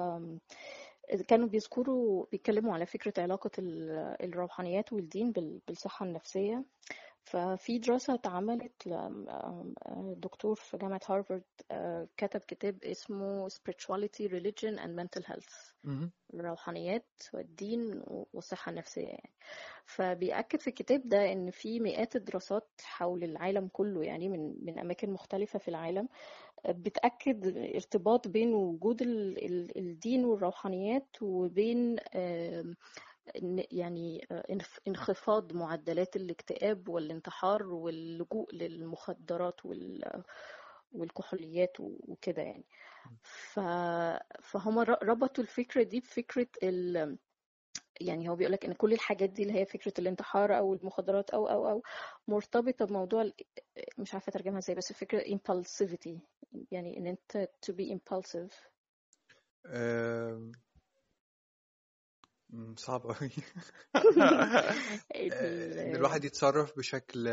كانوا 1.28 1.48
بيذكروا 1.48 2.26
بيتكلموا 2.32 2.74
على 2.74 2.86
فكرة 2.86 3.22
علاقة 3.22 3.50
ال- 3.58 4.16
الروحانيات 4.20 4.92
والدين 4.92 5.32
بال- 5.32 5.60
بالصحة 5.68 6.06
النفسية. 6.06 6.64
ففي 7.24 7.78
دراسة 7.78 8.14
اتعملت 8.14 8.88
دكتور 10.16 10.54
في 10.54 10.76
جامعة 10.76 11.00
هارفارد 11.08 11.42
آه، 11.70 12.08
كتب 12.16 12.40
كتاب 12.40 12.84
اسمه 12.84 13.48
Spirituality, 13.48 14.28
Religion 14.30 14.78
and 14.78 14.90
Mental 15.00 15.22
Health. 15.32 15.74
الروحانيات 16.34 17.06
والدين 17.34 18.02
والصحة 18.06 18.70
النفسية 18.70 19.06
يعني 19.08 19.32
فبيأكد 19.84 20.60
في 20.60 20.68
الكتاب 20.68 21.08
ده 21.08 21.32
إن 21.32 21.50
في 21.50 21.80
مئات 21.80 22.16
الدراسات 22.16 22.68
حول 22.84 23.24
العالم 23.24 23.68
كله 23.72 24.02
يعني 24.04 24.28
من 24.28 24.54
من 24.64 24.78
أماكن 24.78 25.10
مختلفة 25.10 25.58
في 25.58 25.68
العالم 25.68 26.08
بتأكد 26.68 27.56
ارتباط 27.74 28.28
بين 28.28 28.54
وجود 28.54 29.02
ال- 29.02 29.44
ال- 29.44 29.78
الدين 29.78 30.24
والروحانيات 30.24 31.08
وبين 31.22 31.96
يعني 33.72 34.26
آه، 34.30 34.44
إنخ- 34.52 34.78
انخفاض 34.88 35.52
معدلات 35.52 36.16
الاكتئاب 36.16 36.88
والانتحار 36.88 37.66
واللجوء 37.66 38.54
للمخدرات 38.54 39.66
وال- 39.66 40.22
والكحوليات 40.92 41.76
وكده 41.80 42.42
يعني. 42.42 42.64
ف... 43.22 43.60
فهم 44.42 44.78
ربطوا 44.78 45.44
الفكرة 45.44 45.82
دي 45.82 46.00
بفكرة 46.00 46.46
ال... 46.62 47.18
يعني 48.00 48.28
هو 48.28 48.36
بيقولك 48.36 48.64
إن 48.64 48.72
كل 48.72 48.92
الحاجات 48.92 49.30
دي 49.30 49.42
اللي 49.42 49.54
هي 49.60 49.66
فكرة 49.66 49.92
الانتحار 49.98 50.58
أو 50.58 50.74
المخدرات 50.74 51.30
أو 51.30 51.48
أو 51.48 51.68
أو 51.70 51.82
مرتبطة 52.28 52.84
بموضوع 52.84 53.22
ال- 53.22 53.34
مش 53.98 54.14
عارفة 54.14 54.30
أترجمها 54.30 54.58
إزاي 54.58 54.76
بس 54.76 54.92
فكرة 54.92 55.20
impulsivity 55.36 56.18
يعني 56.70 56.98
إن 56.98 57.06
أنت 57.06 57.48
to 57.66 57.72
be 57.74 57.90
impulsive. 57.98 58.52
صعب 62.76 63.00
قوي 63.02 63.30
ال- 65.16 65.78
إن 65.78 65.96
الواحد 65.96 66.24
يتصرف 66.24 66.78
بشكل 66.78 67.28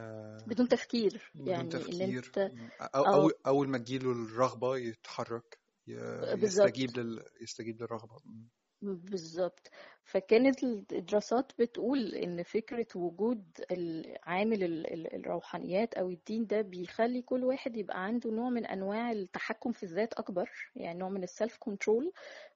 آه، 0.00 0.38
بدون 0.46 0.68
تفكير 0.68 1.30
بدون 1.34 1.48
يعني 1.48 1.62
إن 1.62 1.68
تفكير. 1.68 2.24
انت 2.26 2.38
أو 2.80 3.04
أول 3.04 3.32
أول 3.46 3.68
ما 3.68 3.78
تجيله 3.78 4.12
الرغبة 4.12 4.76
يتحرك 4.76 5.58
يستجيب 5.86 6.98
لل... 6.98 7.24
يستجيب 7.40 7.82
للرغبة. 7.82 8.16
مم. 8.24 8.48
بالظبط. 8.82 9.70
فكانت 10.04 10.64
الدراسات 10.64 11.52
بتقول 11.58 12.14
إن 12.14 12.42
فكرة 12.42 12.86
وجود 12.94 13.44
عامل 14.22 14.62
ال- 14.64 14.92
ال- 14.92 15.14
الروحانيات 15.14 15.94
أو 15.94 16.10
الدين 16.10 16.46
ده 16.46 16.60
بيخلي 16.60 17.22
كل 17.22 17.44
واحد 17.44 17.76
يبقى 17.76 18.04
عنده 18.04 18.30
نوع 18.30 18.48
من 18.50 18.66
أنواع 18.66 19.12
التحكم 19.12 19.72
في 19.72 19.82
الذات 19.82 20.14
أكبر 20.14 20.50
يعني 20.76 20.98
نوع 20.98 21.08
من 21.08 21.22
ال 21.22 21.29
self 21.29 21.56
control 21.58 22.12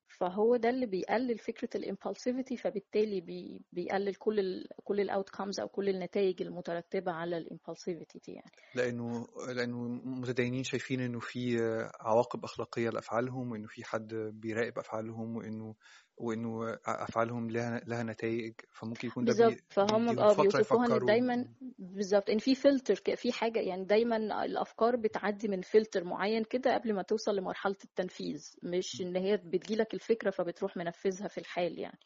فهو 0.09 0.57
ده 0.57 0.71
اللي 0.71 0.87
بيقلل 0.87 1.39
فكرة 1.39 1.69
ال 1.81 1.87
impulsivity 1.87 2.55
فبالتالي 2.55 3.21
بي 3.21 3.63
بيقلل 3.73 4.15
كل 4.15 4.41
ال 4.41 4.69
كل 4.85 5.01
ال 5.01 5.07
outcomes 5.07 5.61
أو 5.61 5.69
كل 5.69 5.89
النتائج 5.89 6.43
المترتبة 6.43 7.13
على 7.13 7.45
ال 7.45 7.51
impulsivity 7.51 8.19
دي 8.27 8.33
يعني. 8.33 8.51
لأنه 8.75 9.27
لأنه 9.57 9.89
متدينين 10.05 10.65
شايفين 10.65 11.01
إنه 11.01 11.21
في 11.21 11.59
عواقب 12.01 12.45
أخلاقية 12.45 12.91
لأفعالهم 12.91 13.53
وإنه 13.53 13.67
في 13.67 13.85
حد 13.85 14.15
بيراقب 14.15 14.79
أفعالهم 14.79 15.37
وإنه 15.37 15.75
وإنه 16.21 16.79
أفعالهم 16.87 17.51
لها 17.51 17.81
لها 17.87 18.03
نتائج 18.03 18.55
فممكن 18.71 19.09
يكون 19.09 19.25
ده. 19.25 19.33
بالظبط 19.33 19.63
فهم 19.71 20.19
آه 20.19 20.33
بيوصفوها 20.33 20.99
دايما 20.99 21.45
بالظبط 21.79 22.31
إن 22.31 22.39
في 22.39 22.55
فلتر 22.55 22.95
في 23.17 23.33
حاجة 23.33 23.61
يعني 23.61 23.85
دايما 23.85 24.45
الأفكار 24.45 24.97
بتعدي 24.97 25.49
من 25.49 25.61
فلتر 25.63 26.05
معين 26.05 26.45
كده 26.45 26.75
قبل 26.75 26.95
ما 26.95 27.03
توصل 27.03 27.37
لمرحلة 27.37 27.77
التنفيذ 27.85 28.55
مش 28.63 29.01
إن 29.01 29.17
هي 29.17 29.37
بتجيلك 29.37 29.95
الفكرة 29.95 30.31
فبتروح 30.31 30.77
منفذها 30.77 31.29
في 31.29 31.39
الحال 31.39 31.79
يعني. 31.79 31.99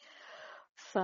ف 0.76 0.98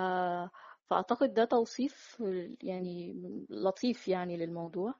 فأعتقد 0.91 1.35
ده 1.35 1.45
توصيف 1.45 2.23
يعني 2.63 3.15
لطيف 3.51 4.09
يعني 4.09 4.37
للموضوع. 4.37 4.95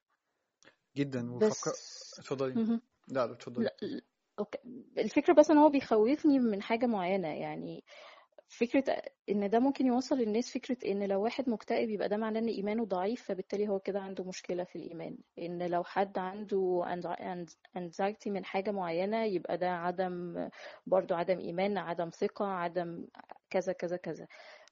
جدا 0.97 1.33
وفكر 1.33 1.71
اتفضلي. 2.19 2.81
لا 3.09 3.25
اتفضلي. 3.33 3.71
أوكي. 4.39 4.59
الفكرة 4.99 5.35
بس 5.35 5.51
إن 5.51 5.59
هو 5.59 5.69
بيخوفني 5.69 6.39
من 6.39 6.63
حاجة 6.63 6.87
معينة 6.87 7.29
يعني 7.29 7.85
فكرة 8.51 9.03
إن 9.31 9.51
ده 9.51 9.59
ممكن 9.59 9.87
يوصل 9.87 10.21
الناس 10.21 10.51
فكرة 10.53 10.77
إن 10.91 11.03
لو 11.09 11.23
واحد 11.23 11.49
مكتئب 11.51 11.91
يبقى 11.91 12.09
ده 12.09 12.17
معناه 12.17 12.41
إن 12.41 12.49
إيمانه 12.49 12.85
ضعيف 12.85 13.23
فبالتالي 13.23 13.69
هو 13.69 13.79
كده 13.79 14.01
عنده 14.01 14.25
مشكلة 14.25 14.65
في 14.65 14.77
الإيمان. 14.77 15.19
إن 15.39 15.67
لو 15.71 15.85
حد 15.85 16.19
عنده 16.19 16.85
anxiety 17.79 18.27
من 18.27 18.45
حاجة 18.45 18.71
معينة 18.71 19.25
يبقى 19.25 19.59
ده 19.59 19.71
عدم 19.71 20.49
برضو 20.87 21.15
عدم 21.15 21.39
إيمان 21.39 21.79
عدم 21.79 22.11
ثقة 22.11 22.47
عدم 22.47 23.07
كذا 23.51 23.73
كذا 23.73 23.97
كذا. 23.97 24.27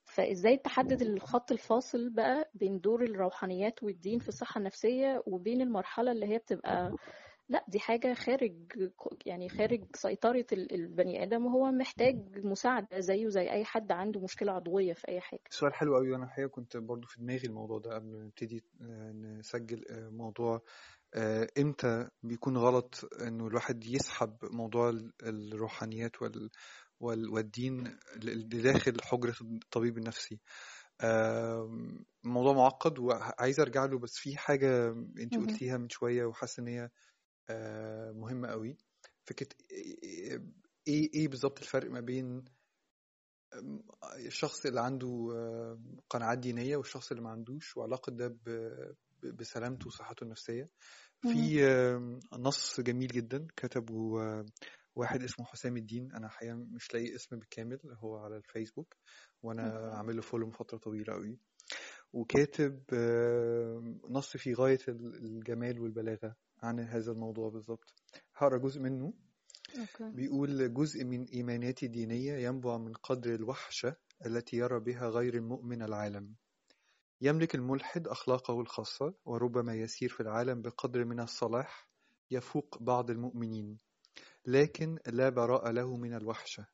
فإزاي 0.05 0.57
تحدد 0.57 1.01
الخط 1.01 1.51
الفاصل 1.51 2.09
بقى 2.09 2.49
بين 2.53 2.79
دور 2.79 3.03
الروحانيات 3.03 3.83
والدين 3.83 4.19
في 4.19 4.27
الصحة 4.29 4.59
النفسية 4.59 5.23
وبين 5.25 5.61
المرحلة 5.61 6.11
اللي 6.11 6.25
هي 6.25 6.37
بتبقى 6.37 6.93
لا 7.49 7.65
دي 7.67 7.79
حاجة 7.79 8.13
خارج 8.13 8.53
يعني 9.25 9.49
خارج 9.49 9.83
سيطرة 9.95 10.45
ال- 10.51 10.73
البني 10.73 11.23
آدم 11.23 11.45
وهو 11.45 11.71
محتاج 11.71 12.45
مساعدة 12.45 12.99
زيه 12.99 13.27
زي 13.29 13.51
أي 13.51 13.65
حد 13.65 13.91
عنده 13.91 14.19
مشكلة 14.19 14.51
عضوية 14.51 14.93
في 14.93 15.07
أي 15.07 15.21
حاجة 15.21 15.41
سؤال 15.49 15.73
حلو 15.73 15.95
قوي 15.95 16.15
أنا 16.15 16.23
الحقيقة 16.25 16.47
كنت 16.49 16.77
برضو 16.77 17.07
في 17.07 17.21
دماغي 17.21 17.47
الموضوع 17.47 17.79
ده 17.79 17.95
قبل 17.95 18.07
ما 18.07 18.23
نبتدي 18.23 18.63
آه، 18.81 19.11
نسجل 19.11 19.85
آه، 19.89 20.09
موضوع 20.09 20.61
آه، 21.13 21.47
إمتى 21.59 22.09
بيكون 22.23 22.57
غلط 22.57 23.09
إنه 23.21 23.47
الواحد 23.47 23.83
يسحب 23.85 24.37
موضوع 24.43 24.89
ال- 24.89 25.13
الروحانيات 25.23 26.21
وال 26.21 26.49
وال- 26.99 27.29
والدين 27.29 27.97
لداخل 28.23 29.01
حجرة 29.01 29.35
الطبيب 29.41 29.97
النفسي 29.97 30.39
آم، 31.01 32.05
الموضوع 32.25 32.53
معقد 32.53 32.99
وعايز 32.99 33.59
أرجع 33.59 33.85
له 33.85 33.99
بس 33.99 34.17
في 34.17 34.37
حاجة 34.37 34.89
انت. 35.19 35.35
قلتيها 35.37 35.77
من 35.77 35.89
شوية 35.89 36.25
وحاسة 36.25 36.61
إن 36.63 36.67
هي 36.67 36.89
آه، 37.49 38.11
مهمة 38.11 38.47
قوي. 38.47 38.77
فكرة 39.25 39.47
إيه 39.71 40.41
إيه 40.87 41.09
إيه 41.13 41.27
بالظبط 41.27 41.59
الفرق 41.59 41.91
ما 41.91 41.99
بين 41.99 42.45
الشخص 44.15 44.65
اللي 44.65 44.81
عنده 44.81 45.29
آه، 45.35 45.79
قناعات 46.09 46.37
دينية 46.37 46.77
والشخص 46.77 47.11
اللي 47.11 47.23
ما 47.23 47.29
عندوش 47.29 47.77
وعلاقة 47.77 48.11
ده 48.11 48.37
بسلامته 49.23 49.87
وصحته 49.87 50.23
النفسية؟ 50.23 50.69
مهم. 51.23 51.33
في 51.33 51.65
آه، 51.65 52.19
نص 52.33 52.79
جميل 52.81 53.07
جدا 53.07 53.47
كتبه 53.55 53.93
واحد 54.95 55.23
اسمه 55.23 55.45
حسام 55.45 55.77
الدين. 55.77 56.11
أنا 56.13 56.27
حقيقة 56.29 56.55
مش 56.55 56.93
لاقي 56.93 57.15
اسم 57.15 57.39
بالكامل 57.39 57.79
هو 57.85 58.17
على 58.17 58.37
الفيسبوك 58.37 58.95
وأنا. 59.43 59.91
عامل 59.97 60.15
له 60.15 60.21
follow 60.21 60.45
من 60.45 60.51
فترة 60.51 60.77
طويلة 60.77 61.13
قوي. 61.13 61.39
وكاتب 62.13 62.83
نص 64.09 64.37
في 64.37 64.53
غاية 64.53 64.79
ال- 64.87 65.15
الجمال 65.15 65.79
والبلاغة. 65.79 66.35
عن 66.63 66.79
هذا 66.79 67.11
الموضوع 67.11 67.49
بالظبط 67.49 67.93
هقرأ 68.35 68.57
جزء 68.57 68.81
منه. 68.81 69.13
okay. 69.79 70.15
بيقول 70.15 70.73
جزء 70.73 71.03
من 71.03 71.23
إيماناتي 71.23 71.85
الدينية 71.85 72.33
ينبع 72.33 72.77
من 72.77 72.93
قدر 72.93 73.35
الوحشة 73.35 73.95
التي 74.25 74.57
يرى 74.57 74.79
بها 74.79 75.09
غير 75.09 75.33
المؤمن 75.33 75.81
العالم. 75.81 76.35
يملك 77.21 77.55
الملحد 77.55 78.07
أخلاقه 78.07 78.61
الخاصة 78.61 79.13
وربما 79.25 79.75
يسير 79.75 80.09
في 80.09 80.19
العالم 80.19 80.61
بقدر 80.61 81.05
من 81.05 81.19
الصلاح 81.19 81.89
يفوق 82.31 82.77
بعض 82.81 83.09
المؤمنين 83.09 83.79
لكن 84.45 84.99
لا 85.07 85.29
براء 85.29 85.71
له 85.71 85.97
من 85.97 86.13
الوحشة. 86.13 86.67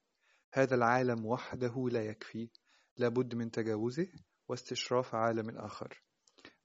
هذا 0.54 0.76
العالم 0.76 1.26
وحده 1.26 1.90
لا 1.92 2.06
يكفي 2.06 2.50
لابد 2.98 3.36
من 3.36 3.52
تجاوزه 3.52 4.08
واستشراف 4.50 5.16
عالم 5.16 5.50
آخر. 5.58 6.04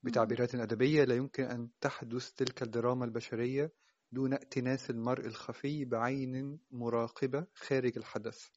بتعبيرات 0.03 0.55
أدبية 0.55 1.03
لا 1.03 1.15
يمكن 1.15 1.43
أن 1.43 1.69
تحدث 1.81 2.31
تلك 2.31 2.63
الدراما 2.63 3.05
البشرية 3.05 3.73
دون 4.11 4.33
ائتناس 4.33 4.89
المرء 4.89 5.25
الخفي 5.25 5.85
بعين 5.85 6.59
مراقبة 6.71 7.47
خارج 7.55 7.97
الحدث. 7.97 8.47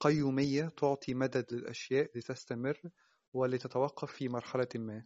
قيومية 0.00 0.68
تعطي 0.68 1.14
مدد 1.14 1.54
للأشياء 1.54 2.18
لتستمر 2.18 2.80
ولتتوقف 3.32 4.12
في 4.12 4.28
مرحلة 4.28 4.68
ما. 4.74 5.04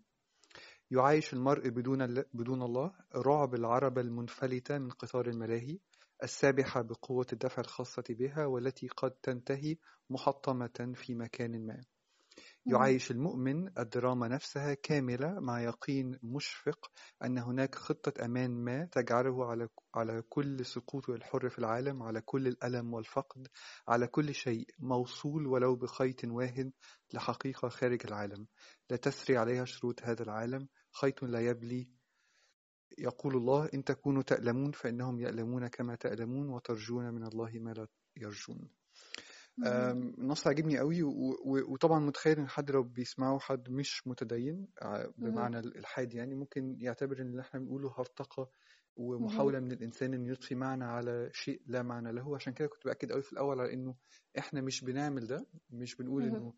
يعايش 0.91 1.33
المرء 1.33 1.69
بدون 1.69 2.07
بدون 2.35 2.63
الله 2.63 2.93
رعب 3.15 3.55
العربة 3.55 4.01
المنفلتة 4.01 4.79
من 4.79 4.91
قطار 4.91 5.27
الملاهي 5.29 5.79
السابحة 6.23 6.83
بقوة 6.83 7.27
الدفع 7.33 7.63
الخاصة 7.63 8.05
بها 8.09 8.47
والتي 8.47 8.89
قد 8.89 9.11
تنتهي 9.11 9.77
محطمة 10.11 10.93
في 10.95 11.15
مكان 11.15 11.67
ما. 11.67 11.96
مهم. 12.67 12.75
يعايش 12.75 13.11
المؤمن 13.11 13.79
الدراما 13.79 14.29
نفسها 14.29 14.75
كاملة 14.75 15.41
مع 15.41 15.61
يقين 15.61 16.19
مشفق 16.23 16.91
أن 17.25 17.39
هناك 17.39 17.75
خطة 17.75 18.25
أمان 18.25 18.51
ما 18.51 18.85
تجعله 18.85 19.47
على 19.47 19.69
على 19.95 20.23
كل 20.29 20.67
سقوطه 20.67 21.15
الحر 21.15 21.49
في 21.49 21.59
العالم 21.59 22.03
على 22.03 22.21
كل 22.21 22.47
الألم 22.47 22.95
والفقد 22.95 23.49
على 23.89 24.07
كل 24.07 24.35
شيء 24.35 24.67
موصول 24.79 25.47
ولو 25.47 25.77
بخيط 25.77 26.25
واهن 26.25 26.73
لحقيقة 27.15 27.69
خارج 27.69 28.01
العالم. 28.07 28.47
لا 28.91 28.97
تسري 28.97 29.37
عليها 29.37 29.65
شروط 29.65 30.03
هذا 30.03 30.23
العالم. 30.23 30.69
خيط 30.93 31.23
لا 31.25 31.41
يبلي. 31.41 31.91
يقول 32.99 33.37
الله 33.37 33.71
إن 33.75 33.85
تكونوا 33.85 34.23
تألمون 34.23 34.73
فإنهم 34.73 35.21
يألمون 35.21 35.67
كما 35.69 35.95
تألمون 35.95 36.49
وترجون 36.49 37.15
من 37.15 37.27
الله 37.27 37.51
ما 37.55 37.71
لا 37.71 37.87
يرجون. 38.17 38.76
النص 39.65 40.47
عجبني 40.47 40.79
قوي 40.79 41.03
وطبعا 41.45 42.01
متخيل 42.01 42.39
إن 42.39 42.49
حد 42.49 42.71
لو 42.71 42.83
بيسمعه 42.83 43.39
حد 43.39 43.71
مش 43.71 44.07
متدين. 44.07 44.69
بمعنى 45.19 45.59
الإلحاد 45.59 46.15
يعني 46.15 46.35
ممكن 46.35 46.77
يعتبر 46.81 47.21
إن 47.21 47.27
اللي 47.27 47.41
إحنا 47.43 47.61
بنقوله 47.61 47.95
هرطقة. 47.99 48.51
ومحاولة 48.97 49.61
من 49.61 49.73
الإنسان 49.73 50.15
إنه 50.15 50.29
يضفي 50.29 50.55
معنى 50.55 50.85
على 50.85 51.31
شيء 51.33 51.63
لا 51.67 51.83
معنى 51.83 52.13
له 52.13 52.35
عشان 52.35 52.53
كده 52.53 52.69
كنت 52.69 52.85
بأكد 52.85 53.13
قوي 53.13 53.23
في 53.23 53.33
الأول 53.33 53.61
على 53.61 53.73
إنه 53.75 53.95
إحنا 54.39 54.61
مش 54.61 54.85
بنعمل 54.85 55.27
ده 55.27 55.47
مش 55.71 55.95
بنقول. 55.97 56.23
إنه 56.23 56.55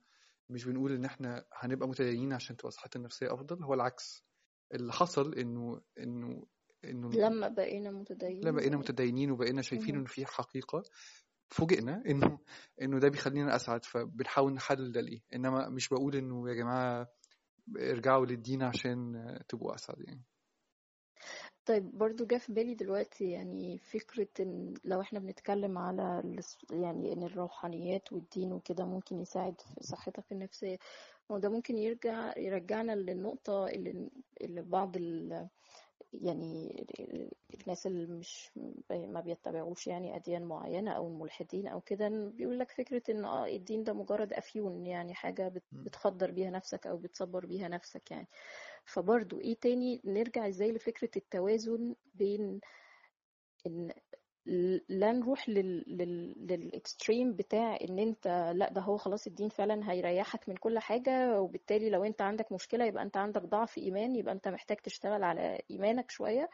مش 0.51 0.65
بنقول 0.65 0.93
إن 0.93 1.05
إحنا 1.05 1.45
هنبقى 1.53 1.89
متدينين 1.89 2.33
عشان 2.33 2.57
تبقى 2.57 2.71
صحتنا 2.71 3.01
النفسية 3.01 3.35
أفضل 3.35 3.65
هو 3.65 3.75
العكس 3.75 4.25
اللي 4.75 4.93
حصل 4.93 5.35
إنه 5.35 5.81
إنه 5.99 6.47
إنه 6.85 7.11
لما 7.11 7.49
بقينا 7.49 7.89
لما 7.89 7.99
متدينين 8.01 8.41
بقينا 8.41 8.51
بقينا 8.57 8.77
متدينين 8.77 9.31
وبقينا 9.31 9.63
شايفين. 9.63 9.95
إنه 9.97 10.05
في 10.05 10.27
حقيقة 10.27 10.83
فوجئنا 11.51 12.03
انه 12.07 12.39
إنه 12.83 12.99
ده 12.99 13.09
بيخلينا 13.09 13.57
أسعد 13.57 13.85
فبنحاول 13.85 14.53
نحلل 14.53 14.93
ده 14.93 15.01
ليه. 15.01 15.21
إنما 15.35 15.69
مش 15.69 15.89
بقول 15.89 16.17
إنه 16.17 16.49
يا 16.49 16.55
جماعة 16.55 17.09
ارجعوا 17.77 18.27
للدين 18.27 18.63
عشان 18.63 19.39
تبقوا 19.49 19.75
أسعد 19.75 20.01
يعني. 20.01 20.23
طيب 21.67 21.99
برضو 21.99 22.27
جه 22.27 22.37
في 22.39 22.53
بالي 22.53 22.75
دلوقتي 22.75 23.31
يعني 23.31 23.79
فكرة 23.79 24.29
إن 24.41 24.75
لو 24.85 25.01
إحنا 25.01 25.19
بنتكلم 25.19 25.79
على 25.79 26.23
يعني 26.71 27.13
إن 27.13 27.23
الروحانيات 27.23 28.13
والدين 28.13 28.53
وكده 28.53 28.85
ممكن 28.85 29.21
يساعد 29.21 29.61
في 29.61 29.83
صحتك 29.83 30.25
النفسية. 30.33 30.79
وده 31.29 31.49
ممكن 31.49 31.79
يرجع 31.79 32.39
يرجعنا 32.39 32.93
للنقطة 32.93 33.67
اللي, 33.67 34.11
اللي 34.41 34.63
بعض 34.63 34.97
يعني 36.13 36.87
الناس 37.55 37.87
اللي 37.87 38.07
مش 38.07 38.51
ما 38.91 39.21
بيتبعوش 39.21 39.87
يعني 39.87 40.17
أديان 40.17 40.45
معينة 40.45 40.91
أو 40.91 41.09
الملحدين 41.09 41.67
أو 41.69 41.81
كده 41.81 42.09
بيقول 42.09 42.59
لك 42.59 42.71
فكرة 42.71 43.03
إن 43.11 43.25
آه 43.25 43.47
الدين 43.47 43.85
ده 43.85 43.93
مجرد 43.93 44.33
أفيون 44.33 44.87
يعني 44.87 45.15
حاجة. 45.15 45.53
بتخدر 45.73 46.31
بيها 46.31 46.51
نفسك 46.51 46.87
أو 46.87 46.97
بتصبر 46.97 47.47
بيها 47.47 47.69
نفسك 47.69 48.11
يعني 48.11 48.29
فبرضو 48.85 49.41
إيه 49.41 49.57
تاني 49.61 50.01
نرجع 50.05 50.49
إزاي 50.49 50.73
لفكرة 50.73 51.11
التوازن 51.17 51.95
بين 52.15 52.61
إن 53.67 53.93
لا 54.89 55.13
نروح 55.13 55.49
لل... 55.49 55.85
لل... 55.99 56.35
لل 56.47 56.66
extreme 56.66 57.33
بتاع 57.33 57.79
إن 57.89 57.99
أنت 57.99 58.53
لا 58.57 58.73
ده 58.73 58.81
هو 58.81 58.97
خلاص 58.97 59.27
الدين 59.27 59.49
فعلا 59.49 59.91
هيريحك 59.93 60.49
من 60.49 60.57
كل 60.57 60.79
حاجة 60.79 61.41
وبالتالي 61.41 61.91
لو 61.91 62.05
أنت 62.05 62.23
عندك 62.23 62.53
مشكلة 62.53 62.85
يبقى 62.85 63.03
أنت 63.03 63.17
عندك 63.17 63.43
ضعف 63.43 63.79
إيمان 63.79 64.17
يبقى 64.17 64.35
أنت 64.35 64.49
محتاج 64.49 64.77
تشتغل 64.77 65.23
على 65.25 65.63
إيمانك 65.71 66.11
شوية 66.11 66.51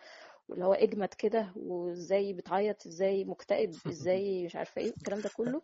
واللي 0.49 0.65
هو 0.65 0.73
اجمد 0.73 1.09
كده 1.15 1.53
وإزاي 1.57 2.33
بتعيط 2.33 2.87
إزاي 2.87 3.25
مكتئب 3.25 3.71
إزاي 3.89 4.45
مش 4.45 4.57
عارفة 4.57 4.83
إيه 4.83 4.89
الكلام 4.91 5.21
ده 5.21 5.31
كله. 5.37 5.63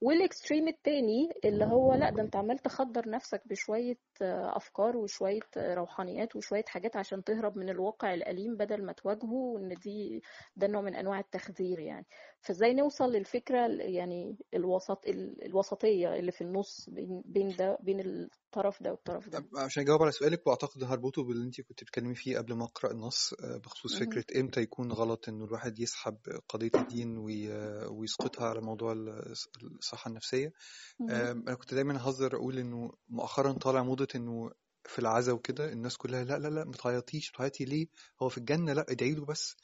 وال 0.00 0.15
extreme 0.15 0.68
التاني 0.68 1.28
اللي 1.44 1.64
هو 1.64 1.94
لأ 1.94 2.10
ده 2.10 2.22
أنت 2.22 2.36
عمال 2.36 2.58
تخدر 2.58 3.08
نفسك 3.10 3.42
بشوية 3.46 3.98
آه، 4.22 4.56
أفكار 4.56 4.96
وشوية 4.96 5.40
آه، 5.56 5.74
روحانيات 5.74 6.36
وشوية 6.36 6.64
حاجات 6.68 6.96
عشان 6.96 7.24
تهرب 7.24 7.58
من 7.58 7.68
الواقع 7.68 8.14
الأليم 8.14 8.56
بدل 8.56 8.84
ما 8.84 8.92
تواجهه 8.92 9.32
وإن 9.32 9.68
دي 9.68 10.22
ده 10.56 10.66
نوع 10.66 10.80
من 10.82 10.94
أنواع 10.94 11.18
التخدير 11.20 11.78
يعني. 11.78 12.06
فازاي 12.42 12.74
نوصل 12.74 13.12
للفكرة 13.12 13.66
ال- 13.66 13.80
يعني 13.94 14.36
الوسط 14.54 15.06
ال- 15.06 15.44
الوسطية 15.44 16.14
اللي 16.14 16.32
في 16.32 16.40
النص 16.40 16.90
بين 16.90 17.22
بين 17.24 17.56
ده 17.56 17.78
بين 17.82 18.00
الطرف 18.00 18.82
ده 18.82 18.90
والطرف 18.90 19.28
ده؟ 19.28 19.44
عشان 19.56 19.82
أجاوب 19.82 20.02
على 20.02 20.12
سؤالك 20.12 20.46
وأعتقد 20.46 20.84
هربطه 20.84 21.24
باللي 21.24 21.44
انت 21.44 21.60
كنت 21.60 21.82
بتتكلمي 21.82 22.14
فيه 22.14 22.38
قبل 22.38 22.52
ما 22.54 22.64
أقرأ 22.64 22.90
النص 22.92 23.34
آه، 23.44 23.56
بخصوص. 23.56 23.98
فكرة 23.98 24.24
إمتى 24.40 24.60
يكون 24.60 24.92
غلط 24.92 25.28
إنه 25.28 25.44
الواحد 25.44 25.78
يسحب 25.78 26.16
قضية 26.48 26.70
الدين 26.74 27.18
وي- 27.18 27.86
ويسقطها 27.86 28.48
على 28.48 28.60
موضوع 28.60 28.94
الص- 28.94 29.64
الصحة 29.78 30.08
النفسية. 30.08 30.52
أنا 31.00 31.54
كنت 31.54 31.74
دايما 31.74 31.96
اهزر 31.96 32.36
أقول 32.36 32.58
إنه 32.58 32.90
مؤخرا 33.08 33.52
طالع 33.52 33.82
موضة 33.82 34.08
إنه 34.14 34.50
في 34.84 34.98
العزا 34.98 35.32
وكده 35.32 35.72
الناس 35.72 35.96
كلها 35.96 36.24
لا 36.24 36.38
لا 36.38 36.48
لا 36.48 36.64
ما 36.64 36.72
تعيطيش 36.72 37.30
بتعيطي 37.30 37.64
ليه؟ 37.64 37.86
هو 38.22 38.28
في 38.28 38.38
الجنة 38.38 38.72
لا 38.72 38.86
ادعي 38.88 39.14
له 39.14 39.24
بس. 39.24 39.56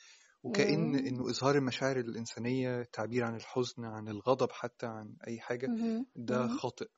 وكأن 0.46 0.78
مم. 0.78 0.94
إنه 0.94 1.30
إظهار 1.30 1.54
المشاعر 1.56 1.96
الإنسانية 1.96 2.80
التعبير 2.80 3.24
عن 3.24 3.36
الحزن 3.36 3.84
عن 3.84 4.08
الغضب 4.08 4.52
حتى 4.52 4.86
عن 4.86 5.16
أي 5.28 5.40
حاجة 5.40 5.66
مهم. 5.68 6.06
ده. 6.16 6.48
خاطئ 6.48 6.88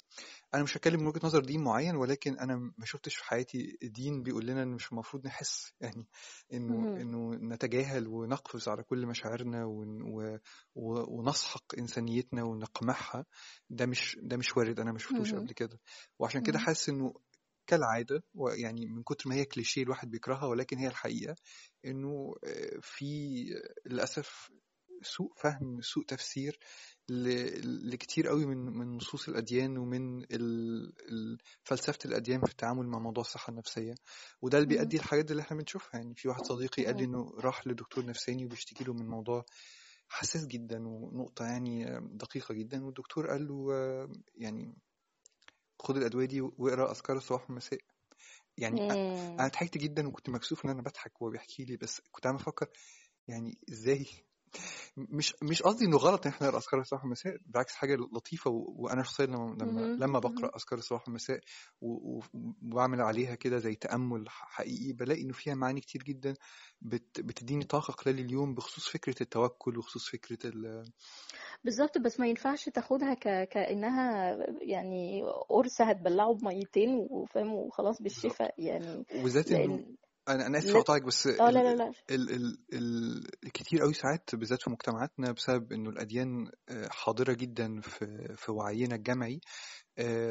أنا 0.54 0.62
مش 0.62 0.76
هتكلم 0.76 1.00
من 1.00 1.06
وجهة 1.06 1.20
نظر 1.26 1.40
دين 1.44 1.62
معين 1.64 1.96
ولكن 1.96 2.38
أنا 2.38 2.56
ما 2.56 2.84
شفتش 2.84 3.16
في 3.16 3.24
حياتي 3.24 3.78
دين 3.82 4.22
بيقول 4.22 4.46
لنا 4.46 4.62
إن 4.62 4.68
مش 4.68 4.92
المفروض 4.92 5.26
نحس 5.26 5.72
يعني 5.80 6.06
إنه 6.52 6.74
مهم. 6.74 6.96
إنه 6.96 7.34
نتجاهل 7.54 8.08
ونقفز 8.08 8.68
على 8.68 8.82
كل 8.82 9.06
مشاعرنا 9.06 9.64
ون 9.64 10.02
و 10.02 10.38
و 10.74 11.18
ونسحق 11.18 11.64
إنسانيتنا 11.78 12.42
ونقمعها 12.44 13.26
ده 13.70 13.86
مش 13.86 14.18
ده 14.22 14.36
مش 14.36 14.56
وارد 14.56 14.80
أنا 14.80 14.92
ما 14.92 14.98
شفتوش. 14.98 15.34
قبل 15.34 15.52
كده 15.52 15.80
وعشان 16.18 16.42
كده. 16.42 16.58
حاسس 16.58 16.88
إنه 16.88 17.14
كالعادة 17.68 18.22
ويعني 18.34 18.86
من 18.86 19.02
كتر 19.02 19.28
ما 19.28 19.34
هي 19.34 19.44
كليشيه 19.44 19.82
الواحد 19.82 20.10
بيكرهها 20.10 20.46
ولكن 20.46 20.78
هي 20.78 20.86
الحقيقة 20.86 21.36
إنه 21.84 22.34
آه، 22.44 22.78
في 22.82 23.44
للأسف 23.86 24.50
سوء 25.02 25.32
فهم 25.36 25.80
سوء 25.82 26.04
تفسير 26.04 26.58
لكتير 27.84 28.28
قوي 28.28 28.46
من 28.46 28.58
من 28.58 28.96
نصوص 28.96 29.28
الأديان 29.28 29.78
ومن 29.78 30.22
ال- 30.22 30.92
ال- 31.12 31.38
فلسفة 31.64 31.98
الأديان 32.04 32.40
في 32.40 32.50
التعامل 32.50 32.86
مع 32.86 32.98
موضوع 32.98 33.20
الصحة 33.20 33.50
النفسية 33.50 33.94
وده 34.42 34.58
اللي. 34.58 34.68
بيؤدي 34.68 34.96
الحاجات 34.96 35.30
اللي 35.30 35.42
إحنا 35.42 35.56
بنشوفها 35.56 36.00
يعني 36.00 36.14
في 36.14 36.28
واحد 36.28 36.44
صديقي 36.46 36.84
قال 36.86 36.96
لي. 36.96 37.04
إنه 37.04 37.32
راح 37.38 37.66
لدكتور 37.66 38.04
نفساني 38.06 38.44
وبيشتكي 38.44 38.84
له 38.84 38.92
من 38.94 39.06
موضوع 39.06 39.44
حساس 40.08 40.46
جدا 40.46 40.88
ونقطة 40.88 41.44
يعني 41.44 42.00
دقيقة 42.12 42.54
جدا 42.54 42.84
والدكتور 42.84 43.26
قال 43.30 43.48
له 43.48 43.68
آه، 43.72 44.12
يعني 44.36 44.74
خد 45.78 45.96
الأدوية 45.96 46.26
دي 46.26 46.40
واقرأ 46.40 46.92
أذكار 46.92 47.16
الصباح 47.16 47.42
والمساء 47.50 47.80
يعني 48.58 48.80
مم. 48.80 48.90
أنا 49.40 49.48
ضحكت 49.48 49.78
جدا 49.78 50.08
وكنت 50.08 50.30
مكسوف 50.30 50.64
إن 50.64 50.70
أنا 50.70 50.82
بضحك 50.82 51.22
وهو 51.22 51.30
بيحكي 51.30 51.64
لي 51.64 51.76
بس 51.76 52.02
كنت 52.10 52.26
عم 52.26 52.34
أفكر 52.34 52.66
يعني 53.28 53.58
إزاي 53.70 54.06
مش 54.96 55.34
مش 55.42 55.62
قصدي 55.62 55.84
إنه 55.84 55.96
غلط 55.96 56.26
إن 56.26 56.32
إحنا 56.32 56.46
نقرأ 56.46 56.58
أذكار 56.58 56.80
الصباح 56.80 57.02
والمساء 57.02 57.36
بالعكس 57.46 57.74
حاجة 57.74 57.96
لطيفة 57.96 58.50
و... 58.50 58.74
وأنا 58.76 59.02
شخصيا 59.02 59.26
لما 59.26 59.56
لما. 59.60 59.96
لما. 59.98 60.18
بقرأ 60.18 60.56
أذكار 60.56 60.78
الصباح 60.78 61.02
والمساء 61.08 61.40
و... 61.80 62.18
و... 62.18 62.22
وبعمل 62.34 63.00
عليها 63.00 63.34
كده 63.34 63.58
زي 63.58 63.74
تأمل 63.74 64.24
حقيقي 64.28 64.92
بلاقي 64.92 65.22
إنه 65.22 65.32
فيها 65.32 65.54
معاني 65.54 65.80
كتير 65.80 66.02
جدا 66.02 66.34
بت... 66.80 67.20
بتديني 67.20 67.64
طاقة 67.64 67.92
خلال 67.92 68.18
اليوم 68.18 68.54
بخصوص 68.54 68.88
فكرة 68.88 69.16
التوكل 69.20 69.78
وخصوص 69.78 70.08
فكرة 70.08 70.38
ال... 70.44 70.84
بالظبط 71.64 71.98
بس 71.98 72.20
ما 72.20 72.26
ينفعش 72.26 72.68
تاخدها 72.68 73.14
ك... 73.14 73.48
كأنها 73.48 74.36
يعني 74.62 75.22
قرص 75.48 75.80
هتبلعه 75.80 76.34
بمية 76.34 77.06
وفاهم 77.10 77.54
وخلاص 77.54 78.02
بالشفاء 78.02 78.54
يعني 78.58 78.86
انه 78.86 79.04
لأن 79.50 79.94
أنا 80.28 80.46
أنا 80.46 80.58
آسف 80.58 80.76
اقطعك 80.76 81.02
بس 81.02 81.26
آه 81.26 81.50
لا. 81.50 81.62
لا 81.62 81.74
لا 81.74 81.92
ال... 82.10 82.30
ال... 82.30 82.58
ال... 82.72 83.50
كتير 83.54 83.80
قوي 83.80 83.92
ساعات 83.92 84.34
بالذات 84.34 84.62
في 84.62 84.70
مجتمعاتنا 84.70 85.32
بسبب 85.32 85.72
إنه 85.72 85.90
الأديان 85.90 86.50
آه، 86.68 86.88
حاضرة 86.90 87.32
جدا 87.32 87.80
في 87.80 88.34
في 88.36 88.52
وعينا 88.52 88.94
الجمعي 88.94 89.34
آه، 89.34 89.40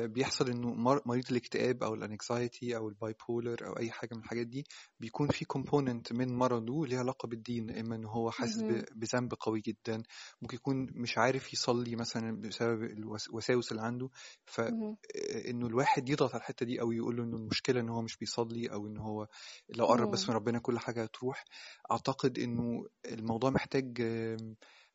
بيحصل 0.06 0.50
إنه 0.50 0.74
مر- 0.74 1.02
مريض 1.06 1.24
الاكتئاب 1.32 1.84
أو 1.84 1.94
ال 1.94 2.04
anxiety 2.04 2.76
أو 2.78 2.90
ال 2.90 3.16
bipolar 3.30 3.68
أو 3.68 3.78
أي 3.78 3.92
حاجة 3.92 4.10
من 4.16 4.20
الحاجات 4.22 4.48
دي 4.48 4.66
بيكون 5.00 5.28
في 5.28 5.46
component 5.46 6.14
من 6.14 6.36
مرضه 6.36 6.86
ليها 6.88 7.00
علاقة 7.00 7.28
بالدين 7.28 7.72
إما 7.78 7.96
ان 7.96 8.06
هو 8.06 8.32
حاسس 8.32 8.62
بذنب 8.96 9.34
قوي 9.40 9.62
جدا 9.62 10.04
ممكن 10.42 10.56
يكون 10.56 10.88
مش 10.96 11.18
عارف 11.18 11.54
يصلي 11.54 11.96
مثلا 11.96 12.42
بسبب 12.42 12.84
الوساوس 12.84 13.72
اللي 13.72 13.82
عنده. 13.84 14.10
فانه 14.46 15.68
الواحد 15.68 16.10
يضغط 16.10 16.32
على 16.32 16.40
الحتة 16.42 16.66
دي 16.66 16.82
أو 16.82 16.92
يقول 16.92 17.18
له 17.18 17.24
إنه 17.24 17.38
المشكلة 17.38 17.80
إن 17.80 17.90
هو 17.90 18.02
مش 18.02 18.18
بيصلي 18.18 18.72
أو 18.72 18.88
إن 18.88 18.98
هو 18.98 19.28
لو 19.70 19.86
قرب 19.86 20.12
بس. 20.12 20.30
من 20.30 20.36
ربنا 20.36 20.60
كل 20.60 20.80
حاجة 20.80 21.04
هتروح 21.04 21.44
أعتقد 21.92 22.40
إنه 22.40 22.86
الموضوع 23.06 23.50
محتاج 23.50 24.02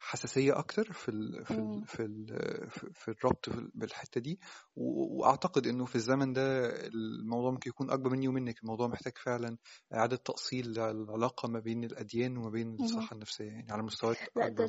حساسية 0.04 0.58
أكتر 0.58 0.92
في 0.92 1.08
ال 1.08 1.44
في 1.44 1.50
ال 1.54 1.58
مم. 1.64 1.80
في 1.84 2.02
ال 2.02 2.26
في 2.94 3.08
الربط 3.08 3.48
بالحته 3.74 4.20
دي 4.20 4.40
وأعتقد 4.76 5.66
إنه 5.66 5.84
في 5.84 5.94
الزمن 5.96 6.32
ده 6.32 6.70
الموضوع 6.86 7.50
ممكن 7.50 7.70
يكون 7.70 7.90
أكبر 7.90 8.10
مني 8.10 8.28
ومنك 8.28 8.62
الموضوع 8.62 8.86
محتاج 8.88 9.12
فعلا 9.18 9.56
إعادة 9.94 10.16
تأصيل 10.16 10.66
للعلاقه 10.68 11.48
ما 11.48 11.58
بين 11.60 11.84
الأديان 11.84 12.36
وما 12.36 12.50
بين. 12.50 12.76
الصحة 12.80 13.14
النفسية 13.14 13.44
يعني 13.44 13.72
على 13.72 13.82
مستويات 13.82 14.16
لا 14.36 14.48
ده 14.48 14.66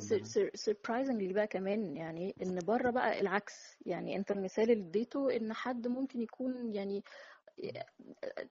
سربرايزنجلي 0.56 1.34
بقى 1.34 1.48
كمان 1.48 1.98
يعني 1.98 2.36
إن 2.41 2.60
بره 2.60 2.91
بقى 2.91 3.22
العكس 3.22 3.78
يعني 3.86 4.15
أنت 4.15 4.32
المثال 4.32 4.72
اللي 4.72 4.88
اديته 4.88 5.36
إن 5.36 5.54
حد 5.54 5.88
ممكن 5.88 6.22
يكون 6.22 6.76
يعني 6.76 7.04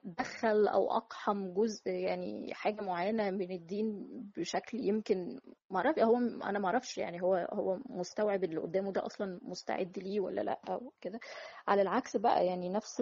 دخل 0.04 0.68
أو 0.68 0.90
أقحم 0.96 1.54
جزء 1.54 1.90
يعني 1.90 2.54
حاجة 2.54 2.82
معينة 2.82 3.30
من 3.30 3.50
الدين 3.50 4.06
بشكل 4.36 4.80
يمكن 4.80 5.40
ما 5.70 5.76
اعرف 5.78 5.98
هو 5.98 6.16
أنا 6.16 6.58
ما 6.58 6.66
أعرفش 6.66 6.98
يعني 6.98 7.22
هو 7.22 7.34
هو 7.52 7.78
مستوعب 7.86 8.44
اللي 8.44 8.56
قدامه 8.60 8.92
ده 8.92 9.06
أصلا 9.06 9.40
مستعد 9.42 9.98
ليه 9.98 10.20
ولا 10.20 10.40
لأ 10.40 10.60
أو 10.68 10.92
كده. 11.00 11.20
على 11.68 11.82
العكس 11.82 12.16
بقى 12.16 12.46
يعني 12.46 12.68
نفس 12.68 13.00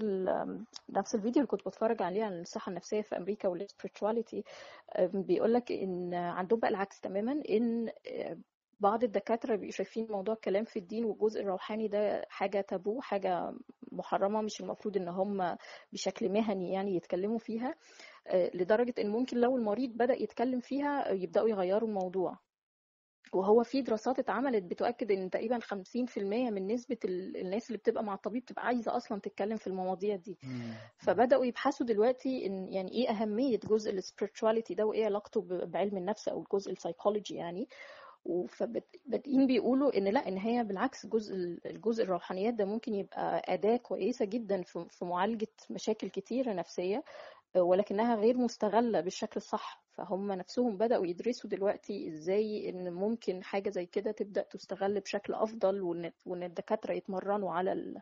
نفس 0.91 1.15
الفيديو 1.15 1.43
اللي 1.43 1.47
كنت 1.47 1.67
بتفرج 1.69 2.03
عليه 2.03 2.25
عن 2.25 2.41
الصحة 2.41 2.71
النفسية 2.71 3.03
في 3.03 3.17
أمريكا 3.17 3.49
والسبirituality 3.49 4.43
بيقول 5.01 5.55
لك 5.55 5.73
إن 5.73 6.15
عندهم 6.15 6.61
بقى 6.61 6.71
العكس 6.71 7.01
تماما 7.01 7.43
إن 7.51 7.91
بعض 8.81 9.05
الدكاترة 9.05 9.55
بيبقوا 9.55 9.71
شايفين 9.71 10.07
موضوع 10.11 10.35
الكلام 10.35 10.65
في 10.65 10.79
الدين 10.79 11.05
والجزء 11.05 11.41
الروحاني 11.41 11.89
ده 11.89 12.25
حاجة 12.29 12.61
تابو 12.61 13.01
حاجة 13.01 13.53
محرمة 13.93 14.41
مش 14.43 14.61
المفروض 14.61 14.97
إن 14.97 15.09
هم 15.09 15.57
بشكل 15.93 16.29
مهني 16.29 16.73
يعني 16.73 16.97
يتكلموا 16.97 17.39
فيها 17.39 17.75
آه، 18.27 18.51
لدرجة 18.55 18.95
إن 18.99 19.11
ممكن 19.11 19.37
لو 19.37 19.57
المريض 19.57 19.91
بدأ 19.91 20.15
يتكلم 20.23 20.61
فيها 20.61 21.09
يبدأوا 21.13 21.49
يغيروا 21.49 21.89
الموضوع. 21.89 22.39
وهو 23.33 23.63
في 23.63 23.83
دراسات 23.83 24.19
اتعملت 24.19 24.63
بتؤكد 24.65 25.11
إن 25.13 25.31
تقريبا 25.31 25.59
50% 25.59 26.51
من 26.51 26.67
نسبة 26.67 26.97
ال- 27.05 27.37
الناس 27.37 27.67
اللي 27.67 27.79
بتبقى 27.79 28.05
مع 28.05 28.15
الطبيب 28.15 28.43
بتبقى 28.43 28.67
عايزة 28.67 28.97
أصلا 28.97 29.21
تتكلم 29.21 29.57
في 29.57 29.67
المواضيع 29.67 30.17
دي. 30.17 30.39
فبدأوا 30.99 31.45
يبحثوا 31.45 31.87
دلوقتي 31.87 32.47
إن 32.47 32.69
يعني 32.73 32.93
إيه 32.93 33.11
أهمية 33.11 33.59
جزء 33.59 33.93
السبirituality 34.01 34.75
ده 34.75 34.85
وإيه 34.87 35.05
علاقته 35.05 35.41
بعلم 35.67 35.97
النفس 35.97 36.29
أو 36.29 36.43
الجزء 36.43 36.73
السايكولوجي 36.73 37.35
يعني. 37.35 37.69
فبادئين 38.49 39.47
بيقولوا 39.47 39.99
إن 39.99 40.05
لأ 40.09 40.29
إن 40.29 40.39
هي 40.39 40.65
بالعكس 40.65 41.07
جزء 41.07 41.35
الجزء 41.67 42.05
الروحانيات 42.05 42.55
ده 42.55 42.65
ممكن 42.65 42.95
يبقى 42.95 43.43
أداة 43.55 43.77
كويسة 43.77 44.25
جدا 44.25 44.63
في 44.63 45.05
معالجة 45.05 45.49
مشاكل 45.71 46.09
كتيرة 46.09 46.53
نفسية 46.53 47.05
ولكنها 47.57 48.15
غير 48.17 48.37
مستغلة 48.37 49.01
بالشكل 49.01 49.33
الصح 49.37 49.83
فهم 49.93 50.33
نفسهم 50.33 50.77
بدأوا 50.77 51.07
يدرسوا 51.07 51.51
دلوقتي 51.51 52.09
إزاي 52.09 52.69
إن 52.69 52.93
ممكن 52.93 53.45
حاجة 53.45 53.71
زي 53.71 53.87
كده 53.87 54.11
تبدأ 54.13 54.43
تستغل 54.43 55.01
بشكل 55.01 55.35
أفضل 55.35 55.81
وان 56.27 56.43
الدكاترة 56.43 56.93
يتمرنوا 56.93 57.53
على. 57.53 58.01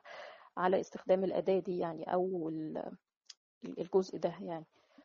على 0.56 0.80
استخدام 0.80 1.24
الأداة 1.24 1.58
دي 1.58 1.78
يعني 1.78 2.12
أو 2.12 2.48
ال- 2.48 2.96
الجزء 3.78 4.18
ده 4.18 4.34
يعني 4.40 4.64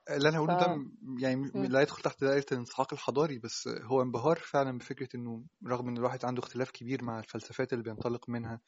اللي 0.09 0.29
أنا 0.29 0.37
ف 0.37 0.41
هقوله 0.41 0.59
ده 0.59 0.75
م- 0.75 1.19
يعني 1.19 1.35
م-. 1.35 1.65
لا 1.65 1.81
يدخل 1.81 2.01
تحت 2.01 2.23
دائرة 2.23 2.45
الانسحاق 2.51 2.93
الحضاري 2.93 3.39
بس 3.39 3.67
هو 3.67 4.01
انبهار 4.01 4.35
فعلا 4.37 4.77
بفكرة 4.77 5.09
إنه 5.15 5.43
رغم 5.67 5.87
إن 5.87 5.97
الواحد 5.97 6.25
عنده 6.25 6.39
اختلاف 6.39 6.71
كبير 6.71 7.03
مع 7.03 7.19
الفلسفات 7.19 7.73
اللي 7.73 7.83
بينطلق 7.83 8.29
منها 8.29 8.61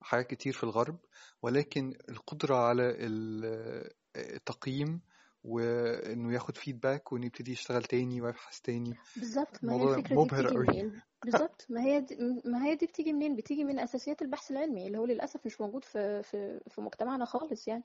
حاجات 0.00 0.26
كتير 0.26 0.52
في 0.52 0.64
الغرب 0.64 0.98
ولكن 1.42 1.94
القدرة 2.08 2.56
على 2.56 2.82
ال- 2.82 3.90
التقييم 4.16 5.00
وإنه 5.44 6.34
ياخد 6.34 6.56
فيدباك 6.56 7.12
وإنه 7.12 7.26
يبتدي 7.26 7.52
يشتغل 7.52 7.82
تاني 7.82 8.20
ويبحث 8.20 8.60
تاني 8.60 8.94
بالظبط. 9.16 9.64
ما 9.64 9.74
هي 9.74 9.82
الفكرة 9.94 10.16
دي 10.16 10.24
بتيجي 10.42 10.58
منين؟ 10.58 11.00
بالظبط. 11.24 11.66
ما 11.70 11.82
هي 11.82 12.00
دي 12.00 12.16
ما 12.44 12.64
هي 12.64 12.74
دي 12.74 12.86
بتيجي 12.86 13.12
منين؟ 13.12 13.36
بتيجي 13.36 13.64
من 13.64 13.78
أساسيات 13.78 14.22
البحث 14.22 14.50
العلمي 14.50 14.86
اللي 14.86 14.98
هو 14.98 15.04
للأسف 15.06 15.46
مش 15.46 15.60
موجود 15.60 15.84
في 15.84 16.22
في 16.22 16.60
في 16.68 16.80
مجتمعنا 16.80 17.24
خالص 17.24 17.68
يعني. 17.68 17.84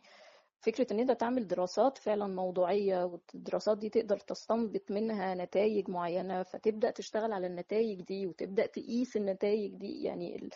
فكرة 0.59 0.87
إن 0.93 0.99
أنت 0.99 1.11
تعمل 1.11 1.47
دراسات 1.47 1.97
فعلا 1.97 2.27
موضوعية 2.27 3.03
والدراسات 3.05 3.77
دي 3.77 3.89
تقدر 3.89 4.17
تستنبط 4.19 4.91
منها 4.91 5.35
نتائج 5.35 5.89
معينة 5.89 6.43
فتبدأ 6.43 6.91
تشتغل 6.91 7.31
على 7.33 7.47
النتائج 7.47 8.01
دي 8.01 8.27
وتبدأ 8.27 8.65
تقيس 8.65 9.17
النتائج 9.17 9.75
دي 9.75 10.03
يعني 10.03 10.35
ال- 10.35 10.49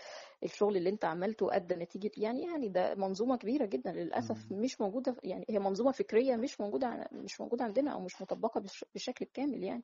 الشغل 0.43 0.77
اللي 0.77 0.89
أنت 0.89 1.05
عملته 1.05 1.55
أدى 1.55 1.75
نتيجة 1.75 2.11
يعني 2.17 2.41
يعني 2.43 2.69
ده 2.69 2.95
منظومة 2.95 3.37
كبيرة 3.37 3.65
جدا 3.65 3.91
للأسف. 3.91 4.51
مش 4.51 4.81
موجودة 4.81 5.15
يعني 5.23 5.45
هي 5.49 5.59
منظومة 5.59 5.91
فكرية 5.91 6.35
مش 6.35 6.61
موجودة 6.61 7.07
مش 7.11 7.41
موجودة 7.41 7.63
عندنا 7.63 7.91
أو 7.91 7.99
مش 7.99 8.21
مطبقة 8.21 8.63
بالشكل 8.93 9.25
الكامل 9.25 9.63
يعني. 9.63 9.83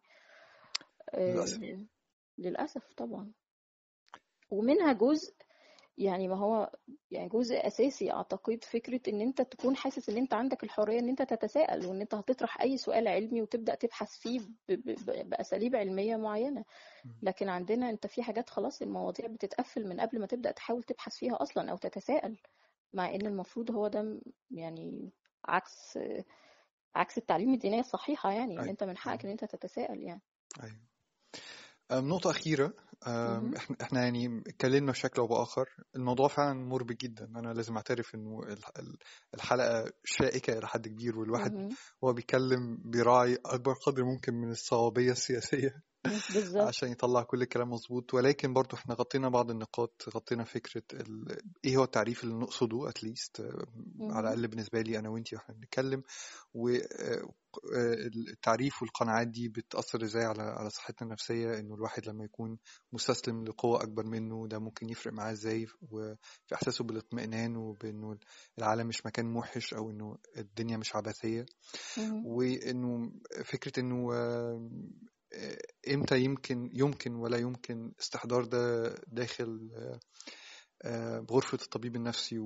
للأسف. 1.17 1.63
آه، 1.63 1.85
للأسف 2.37 2.93
طبعا. 2.93 3.31
ومنها 4.51 4.93
جزء 4.93 5.33
يعني 5.97 6.27
ما 6.27 6.35
هو 6.35 6.71
يعني 7.11 7.29
جزء 7.29 7.67
أساسي 7.67 8.11
أعتقد 8.11 8.63
فكرة 8.63 9.01
إن 9.07 9.21
أنت 9.21 9.41
تكون 9.41 9.75
حاسس 9.75 10.09
إن 10.09 10.17
أنت 10.17 10.33
عندك 10.33 10.63
الحرية 10.63 10.99
إن 10.99 11.09
أنت 11.09 11.21
تتساءل 11.21 11.85
وإن 11.85 12.01
أنت 12.01 12.15
هتطرح 12.15 12.61
أي 12.61 12.77
سؤال 12.77 13.07
علمي 13.07 13.41
وتبدأ 13.41 13.75
تبحث 13.75 14.17
فيه 14.17 14.39
ب- 14.39 14.45
ب- 14.69 14.95
ب- 15.05 15.29
بأساليب 15.29 15.75
علمية 15.75 16.15
معينة. 16.15 16.65
مم. 17.05 17.15
لكن 17.21 17.49
عندنا 17.49 17.89
أنت 17.89 18.07
في 18.07 18.23
حاجات 18.23 18.49
خلاص 18.49 18.81
المواضيع 18.81 19.27
بتتقفل 19.27 19.87
من 19.87 19.99
قبل 19.99 20.19
ما 20.19 20.25
تبدأ 20.25 20.51
تحاول 20.51 20.83
تبحث 20.83 21.15
فيها 21.15 21.41
أصلا 21.41 21.71
أو 21.71 21.77
تتساءل 21.77 22.37
مع 22.93 23.15
إن 23.15 23.25
المفروض 23.25 23.71
هو 23.71 23.87
ده 23.87 24.21
يعني 24.51 25.11
عكس 25.45 25.99
عكس 26.95 27.17
التعليم 27.17 27.53
الدينية 27.53 27.79
الصحيحة 27.79 28.31
يعني 28.31 28.53
إن 28.53 28.59
أيوة. 28.59 28.71
أنت 28.71 28.83
من 28.83 28.97
حقك 28.97 29.09
أيوة. 29.19 29.23
إن 29.25 29.29
أنت 29.29 29.45
تتساءل 29.45 30.03
يعني. 30.03 30.21
أم، 30.63 30.87
نقطة 31.91 32.29
أخيرة. 32.31 32.73
إحنا 33.57 33.75
إحنا 33.81 34.03
يعني 34.03 34.43
اتكلمنا 34.47 34.91
بشكل 34.91 35.21
أو 35.21 35.27
بآخر 35.27 35.69
الموضوع 35.95 36.27
فعلا 36.27 36.53
مربك 36.53 37.01
جدا 37.01 37.25
أنا 37.25 37.53
لازم 37.53 37.75
أعترف 37.75 38.15
إنه 38.15 38.39
ال- 38.43 38.79
ال- 38.79 38.97
الحلقة 39.33 39.91
شائكة 40.05 40.57
إلى 40.57 40.67
حد 40.67 40.87
كبير 40.87 41.19
والواحد. 41.19 41.51
وهو 42.01 42.13
بيتكلم 42.13 42.77
بيراعي 42.85 43.37
أكبر 43.45 43.73
قدر 43.73 44.03
ممكن 44.03 44.33
من 44.33 44.51
الصوابية 44.51 45.11
السياسية 45.11 45.81
بالظبط. 46.35 46.67
عشان 46.67 46.91
يطلع 46.91 47.23
كل 47.23 47.41
الكلام 47.41 47.69
مظبوط. 47.69 48.13
ولكن 48.13 48.53
برضو 48.53 48.75
إحنا 48.75 48.93
غطينا 48.95 49.29
بعض 49.29 49.51
النقاط 49.51 50.03
غطينا 50.15 50.43
فكرة 50.43 50.83
ال... 50.93 51.37
إيه 51.65 51.77
هو 51.77 51.83
التعريف 51.83 52.23
اللي 52.23 52.35
نقصده 52.35 52.89
اتليست 52.89 53.41
على 53.41 53.55
مهم. 53.99 54.19
الأقل 54.19 54.47
بالنسبة 54.47 54.81
لي 54.81 54.99
أنا 54.99 55.09
وإنتي 55.09 55.35
وإحنا 55.35 55.55
بنتكلم. 55.55 56.03
والتعريف 57.63 58.81
والقناعات 58.81 59.27
دي 59.27 59.49
بتأثر 59.49 60.03
إزاي 60.03 60.25
على 60.25 60.43
على 60.43 60.69
صحتنا 60.69 61.07
النفسية؟ 61.07 61.59
إنه 61.59 61.75
الواحد 61.75 62.07
لما 62.07 62.23
يكون 62.25 62.57
مستسلم 62.93 63.43
لقوة 63.43 63.83
أكبر 63.83 64.05
منه 64.05 64.47
ده 64.47 64.59
ممكن 64.59 64.89
يفرق 64.89 65.13
معاه 65.13 65.31
إزاي؟ 65.31 65.67
وفي 65.91 66.53
إحساسه 66.53 66.83
بالاطمئنان 66.83 67.55
وبإنه 67.57 68.17
العالم 68.59 68.87
مش 68.87 69.05
مكان 69.05 69.25
موحش 69.25 69.73
أو 69.73 69.89
إنه 69.89 70.17
الدنيا 70.37 70.77
مش 70.77 70.95
فكرة 73.43 73.79
إنه 73.79 73.95
آم، 74.13 74.13
آه، 74.13 75.16
إمتى 75.93 76.19
يمكن 76.19 76.69
يمكن 76.73 77.15
ولا 77.15 77.37
يمكن 77.37 77.93
استحضار 77.99 78.45
ده 78.45 78.95
داخل 79.07 79.71
آه، 79.75 79.99
آه، 80.83 81.19
بغرفة 81.19 81.57
الطبيب 81.61 81.95
النفسي 81.95 82.39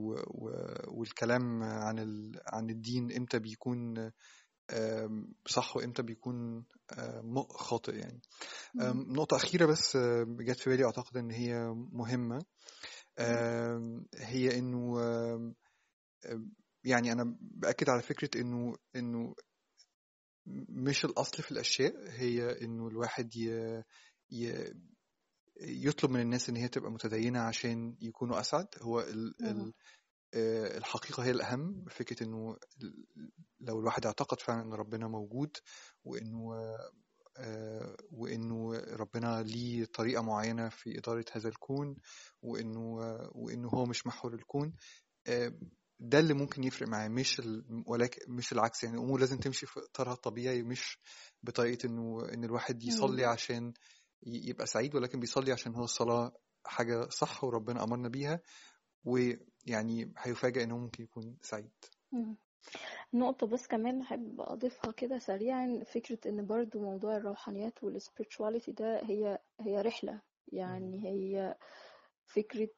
والكلام 0.87 1.63
عن 1.63 2.31
عن 2.47 2.69
الدين 2.69 3.11
إمتى 3.11 3.39
بيكون 3.39 4.11
صح 5.47 5.77
وإمتى 5.77 6.01
بيكون 6.01 6.65
خاطئ 7.49 7.95
يعني. 7.95 8.21
نقطة 9.15 9.35
أخيرة 9.37 9.65
بس 9.65 9.97
جت 10.27 10.59
في 10.59 10.69
بالي 10.69 10.85
أعتقد 10.85 11.17
إن 11.17 11.31
هي 11.31 11.73
مهمة. 11.91 12.45
هي 14.15 14.57
إنه 14.59 14.99
يعني 16.83 17.11
أنا 17.11 17.37
بأكد 17.41 17.89
على 17.89 18.01
فكرة 18.01 18.41
إنه 18.41 18.75
إنه 18.95 19.35
مش 20.69 21.05
الأصل 21.05 21.43
في 21.43 21.51
الأشياء 21.51 21.93
هي 22.09 22.61
إنه 22.61 22.87
الواحد 22.87 23.35
ي... 23.35 23.81
ي... 24.31 24.73
يطلب 25.61 26.11
من 26.11 26.19
الناس 26.19 26.49
إن 26.49 26.55
هي 26.55 26.67
تبقى 26.67 26.91
متدينة 26.91 27.39
عشان 27.39 27.95
يكونوا 28.01 28.39
أسعد. 28.39 28.67
هو 28.81 28.99
ال... 28.99 29.45
ال... 29.45 29.73
آه، 30.33 30.77
الحقيقة 30.77 31.23
هي 31.23 31.31
الأهم 31.31 31.85
فكرة 31.89 32.23
إنه 32.23 32.57
لو 33.59 33.79
الواحد 33.79 34.05
اعتقد 34.05 34.39
فعلا 34.41 34.61
إن 34.61 34.73
ربنا 34.73 35.07
موجود 35.07 35.57
وإنه 36.03 36.55
آه، 37.37 37.97
وإنه 38.11 38.73
ربنا 38.75 39.43
ليه 39.43 39.85
طريقة 39.85 40.21
معينة 40.21 40.69
في 40.69 40.97
إدارة 40.97 41.25
هذا 41.31 41.49
الكون 41.49 41.95
وإنه 42.41 42.95
وإنه 43.31 43.69
هو 43.69 43.85
مش 43.85 44.07
محور 44.07 44.33
الكون 44.33 44.73
آه، 45.27 45.53
ده 46.03 46.19
اللي 46.19 46.33
ممكن 46.33 46.63
يفرق 46.63 46.87
معاه 46.87 47.07
مش 47.07 47.39
ال... 47.39 47.83
ولكن 47.87 48.31
مش 48.31 48.51
العكس 48.53 48.83
يعني 48.83 48.97
الأمور 48.97 49.19
لازم 49.19 49.37
تمشي 49.37 49.65
في 49.65 49.79
إطارها 49.79 50.13
الطبيعي 50.13 50.63
مش 50.63 50.97
بطريقة 51.43 51.85
إنه 51.87 52.25
إن 52.33 52.43
الواحد 52.43 52.83
يصلي. 52.83 53.25
عشان 53.25 53.73
يبقى 54.23 54.65
سعيد 54.65 54.95
ولكن 54.95 55.19
بيصلي 55.19 55.51
عشان 55.51 55.75
هو 55.75 55.83
الصلاة 55.83 56.31
حاجة 56.65 57.09
صح 57.09 57.43
وربنا 57.43 57.83
أمرنا 57.83 58.09
بيها 58.09 58.39
ويعني 59.05 60.13
هيفاجأ 60.17 60.63
إنه 60.63 60.77
ممكن 60.77 61.03
يكون 61.03 61.37
سعيد. 61.41 61.71
نقطة 63.13 63.47
بس 63.47 63.67
كمان 63.67 64.01
أحب 64.01 64.41
أضيفها 64.41 64.91
كده 64.91 65.19
سريعا 65.19 65.83
فكرة 65.93 66.29
إن 66.29 66.45
برضو 66.45 66.79
موضوع 66.79 67.17
الروحانيات 67.17 67.79
والسبirituality 67.79 68.69
ده 68.71 69.01
هي 69.03 69.39
هي 69.59 69.81
رحلة. 69.81 70.21
يعني 70.47 71.03
هي 71.05 71.55
فكرة 72.25 72.69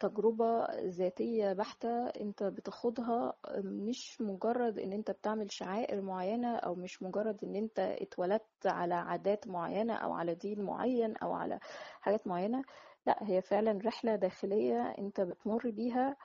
تجربة 0.00 0.66
ذاتية 0.80 1.52
بحتة 1.52 2.06
انت 2.06 2.42
بتاخدها 2.42 3.34
مش 3.58 4.20
مجرد 4.20 4.78
ان 4.78 4.92
انت 4.92 5.10
بتعمل 5.10 5.52
شعائر 5.52 6.00
معينة 6.00 6.56
أو 6.56 6.74
مش 6.74 7.02
مجرد 7.02 7.44
ان 7.44 7.56
انت 7.56 7.78
اتولدت 7.78 8.66
على 8.66 8.94
عادات 8.94 9.48
معينة 9.48 9.94
أو 9.94 10.12
على 10.12 10.34
دين 10.34 10.62
معين 10.62 11.16
أو 11.16 11.32
على 11.32 11.58
حاجات 12.00 12.26
معينة. 12.26 12.62
لا 13.06 13.18
هي 13.22 13.42
فعلا 13.42 13.78
رحلة 13.84 14.16
داخلية 14.16 14.82
انت 14.98 15.20
بتمر 15.20 15.70
بيها 15.70 16.16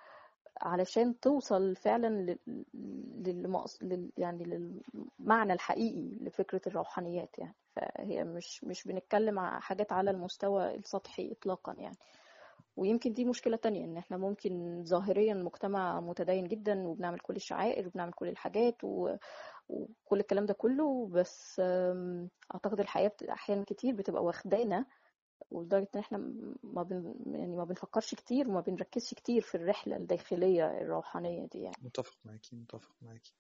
علشان 0.62 1.19
توصل 1.19 1.76
فعلا 1.76 2.08
لل... 2.08 2.65
للمقص... 3.26 3.84
لل... 3.84 4.12
يعني 4.17 4.43
للمعنى 5.19 5.54
الحقيقي 5.54 6.17
لفكرة 6.21 6.62
الروحانيات 6.67 7.39
يعني. 7.39 7.56
فهي 7.76 8.23
مش 8.23 8.63
مش 8.63 8.84
بنتكلم 8.88 9.39
على 9.39 9.62
حاجات 9.62 9.93
على 9.93 10.12
المستوى 10.12 10.76
السطحي 10.76 11.32
إطلاقا 11.32 11.73
يعني. 11.73 11.97
ويمكن 12.76 13.14
دي 13.14 13.26
مشكلة 13.26 13.58
تانية 13.58 13.86
إن 13.86 13.98
إحنا 13.98 14.18
ممكن 14.18 14.84
ظاهريا 14.86 15.34
مجتمع 15.34 16.00
متدين 16.00 16.48
جدا 16.48 16.88
وبنعمل 16.88 17.20
كل 17.20 17.36
الشعائر 17.36 17.88
وبنعمل 17.88 18.14
كل 18.14 18.28
الحاجات 18.28 18.84
و... 18.84 19.16
وكل 19.70 20.20
الكلام 20.20 20.46
ده 20.46 20.54
كله 20.54 21.08
بس 21.08 21.60
أعتقد 22.54 22.80
الحياة 22.80 23.08
بت- 23.08 23.24
أحيانا 23.24 23.64
كتير 23.64 23.96
بتبقى 23.96 24.24
واخدانا 24.24 24.86
ولدرجة 25.52 25.88
إن 25.96 26.00
إحنا 26.00 26.18
ما 26.64 26.84
بن... 26.84 27.16
يعني 27.26 27.56
ما 27.56 27.64
بنفكرش 27.64 28.16
كتير 28.16 28.50
وما 28.50 28.62
بنركزش 28.62 29.14
كتير 29.14 29.42
في 29.42 29.56
الرحلة 29.56 29.96
الداخلية 29.96 30.82
الروحانية 30.82 31.46
دي 31.48 31.62
يعني 31.62 31.76
متفق 31.82 32.18
معاكي 32.26 32.56
متفق 32.56 32.96
معاكي. 33.02 33.34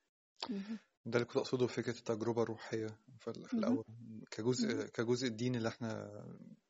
ده 1.05 1.13
اللي 1.15 1.25
كنت 1.25 1.37
أقصده 1.37 1.65
بفكرة 1.65 1.97
التجربة 1.97 2.43
الروحية 2.43 2.87
في 3.19 3.27
ال- 3.27 3.45
في 3.47 3.55
مهم. 3.55 3.63
الأول 3.63 3.85
كجزء. 4.31 4.87
كجزء 4.87 5.27
الدين 5.27 5.55
اللي 5.55 5.69
إحنا 5.69 6.21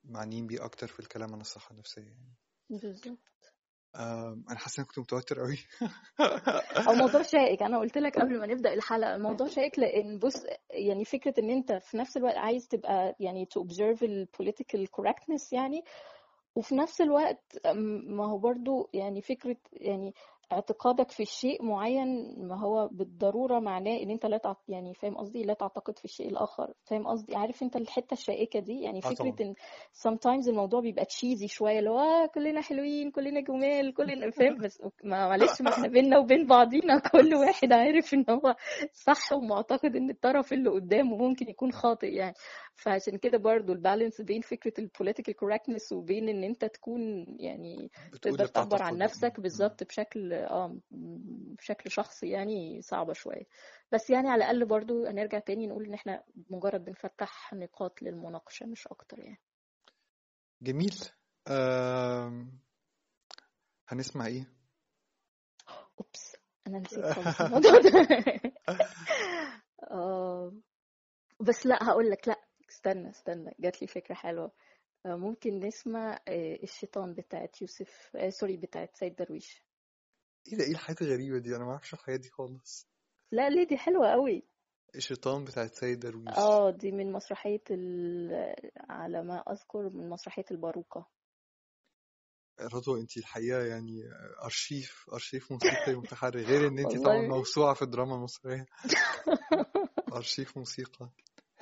معنيين 0.04 0.48
بيه 0.48 0.66
أكتر 0.66 0.88
في 0.88 1.00
الكلام 1.00 1.34
عن 1.34 1.42
الصحة 1.42 1.72
النفسية 1.72 2.02
يعني 2.02 2.34
بالظبط. 2.78 3.20
أنا 4.50 4.58
حاسس 4.58 4.80
إني 4.80 4.88
كنت 4.88 5.00
متوتر 5.00 5.40
قوي 5.40 5.58
أو 6.88 6.94
موضوع 6.94 7.22
شائك. 7.34 7.64
أنا 7.64 7.80
قلت 7.80 7.98
لك 7.98 8.20
قبل 8.20 8.40
ما 8.40 8.46
نبدأ 8.46 8.74
الحلقة 8.74 9.16
الموضوع 9.16 9.48
شائك 9.48 9.80
لأن 9.80 10.20
بص 10.20 10.46
يعني 10.70 11.06
فكرة 11.06 11.34
إن 11.40 11.50
أنت 11.50 11.74
في 11.74 11.98
نفس 11.98 12.18
الوقت 12.18 12.36
عايز 12.38 12.68
تبقى 12.68 13.16
يعني 13.20 13.46
to 13.46 13.62
observe 13.62 14.04
ال 14.04 14.28
political 14.38 14.80
correctness 14.80 15.54
يعني 15.54 15.84
وفي 16.56 16.76
نفس 16.76 17.02
الوقت 17.02 17.68
ما 18.08 18.26
هو 18.26 18.38
برضو 18.38 18.90
يعني 18.94 19.22
فكرة 19.22 19.58
يعني 19.74 20.14
اعتقادك 20.54 21.12
في 21.12 21.26
شيء 21.26 21.64
معين 21.64 22.36
ما 22.48 22.60
هو 22.60 22.90
بالضرورة 22.92 23.60
معناه 23.60 23.98
إن 24.04 24.10
أنت 24.10 24.26
لا 24.26 24.38
تعت... 24.38 24.58
يعني 24.68 24.94
فاهم 24.94 25.18
قصدي؟ 25.18 25.44
لا 25.44 25.54
تعتقد 25.54 26.00
في 26.00 26.06
الشيء 26.06 26.30
الآخر. 26.30 26.74
فاهم 26.86 27.08
قصدي؟ 27.08 27.36
عارف 27.36 27.64
أنت 27.64 27.76
الحتة 27.76 28.14
الشائكة 28.14 28.60
دي؟ 28.60 28.82
يعني 28.82 29.02
فكرة 29.02 29.16
طبعا. 29.16 29.36
إن 29.42 29.54
sometimes 29.94 30.48
الموضوع 30.48 30.80
بيبقى 30.82 31.06
تشيزي 31.06 31.48
شوية 31.48 31.80
اللي 31.80 31.90
هو 31.90 32.00
آه 32.00 32.26
كلنا 32.26 32.62
حلوين 32.62 33.12
كلنا 33.12 33.40
جمال 33.42 33.94
كلنا 33.94 34.32
فاهم؟ 34.32 34.58
بس 34.58 34.82
ما 35.04 35.28
معلش 35.28 35.62
ما 35.62 35.70
إحنا 35.70 35.88
بينا 35.88 36.18
وبين 36.18 36.48
بعضينا 36.48 37.00
كل 37.12 37.36
واحد 37.36 37.74
عارف 37.74 38.14
إن 38.14 38.26
هو 38.30 38.56
صح 38.94 39.34
ومعتقد 39.34 39.96
إن 39.96 40.10
الطرف 40.10 40.54
اللي 40.54 40.70
قدامه 40.70 41.18
ممكن 41.18 41.50
يكون 41.50 41.72
خاطئ 41.72 42.14
يعني. 42.14 42.34
فعشان 42.76 43.18
كده 43.18 43.38
برضو 43.38 43.74
البالانس 43.74 44.22
بين 44.22 44.42
فكرة 44.42 44.74
ال 44.80 44.90
political 44.98 45.34
correctness 45.34 45.92
وبين 45.92 46.30
إن 46.30 46.44
أنت 46.44 46.66
تكون 46.66 47.26
يعني 47.40 47.92
تقدر 48.22 48.46
تعبر 48.46 48.82
عن 48.84 48.98
نفسك. 48.98 49.40
بالظبط 49.40 49.84
بشكل 49.84 50.34
آه 50.34 50.78
بشكل 51.60 51.92
شخصي 51.92 52.30
يعني 52.30 52.82
صعبة 52.82 53.14
شوية. 53.14 53.44
بس 53.92 54.10
يعني 54.10 54.30
على 54.30 54.44
الأقل 54.44 54.66
برضو 54.66 55.06
هنرجع 55.06 55.40
تاني 55.40 55.68
نقول 55.68 55.86
إن 55.86 55.94
إحنا 55.94 56.24
مجرد 56.50 56.86
بنفتح 56.86 57.54
نقاط 57.54 58.02
للمناقشة 58.02 58.66
مش 58.66 58.88
أكتر 58.88 59.20
يعني. 59.20 59.42
جميل. 60.62 60.96
آم، 61.48 62.60
هنسمع 63.88 64.26
إيه؟ 64.26 64.50
أوبس 66.00 66.36
أنا 66.68 66.80
نسيت 66.80 67.06
خالص 67.14 67.42
الموضوع 67.42 67.72
ده. 67.72 68.08
آه 69.92 70.54
بس 71.40 71.66
لأ 71.66 71.84
هقول 71.84 72.10
لك 72.10 72.28
لأ 72.28 72.43
استنى 72.84 73.10
استنى 73.10 73.56
جات 73.60 73.82
لي 73.82 73.88
فكرة 73.88 74.16
حلوة. 74.16 74.52
آه، 75.06 75.16
ممكن 75.16 75.60
نسمع 75.60 76.20
آه، 76.28 76.60
الشيطان 76.64 77.14
بتاعت 77.14 77.62
يوسف 77.62 78.12
آه، 78.16 78.30
سوري 78.30 78.58
بتاعت 78.58 78.96
سيد 78.96 79.16
درويش. 79.16 79.64
إيه 80.48 80.58
ده 80.58 80.64
إيه 80.64 80.72
الحاجات 80.72 81.02
الغريبة 81.02 81.38
دي؟ 81.38 81.56
أنا 81.56 81.66
ما 81.66 81.72
أعرفش 81.72 81.94
الحاجات 81.94 82.20
دي 82.20 82.30
خالص. 82.30 82.88
لا 83.32 83.50
ليه؟ 83.50 83.68
دي 83.68 83.78
حلوة 83.78 84.12
قوي 84.12 84.44
الشيطان 84.96 85.44
بتاعت 85.44 85.74
سيد 85.74 86.00
درويش. 86.00 86.38
آه 86.38 86.70
دي 86.72 86.92
من 86.92 87.12
مسرحية 87.12 87.64
ال... 87.72 88.56
على 88.90 89.24
ما 89.24 89.40
أذكر 89.40 89.90
من 89.90 90.10
مسرحية 90.10 90.46
الباروكة. 90.52 91.06
رضوى 92.62 93.02
أنت 93.02 93.18
الحقيقة 93.18 93.64
يعني 93.64 94.04
أرشيف 94.44 95.06
أرشيف 95.14 95.52
موسيقي 95.52 95.96
متحرك 95.96 96.46
غير 96.46 96.68
إن 96.68 96.80
أنت 96.80 96.98
طبعا 96.98 97.22
موسوعة 97.22 97.74
في 97.74 97.82
الدراما 97.82 98.16
المصرية. 98.16 98.66
أرشيف 100.18 100.58
موسيقى. 100.58 101.10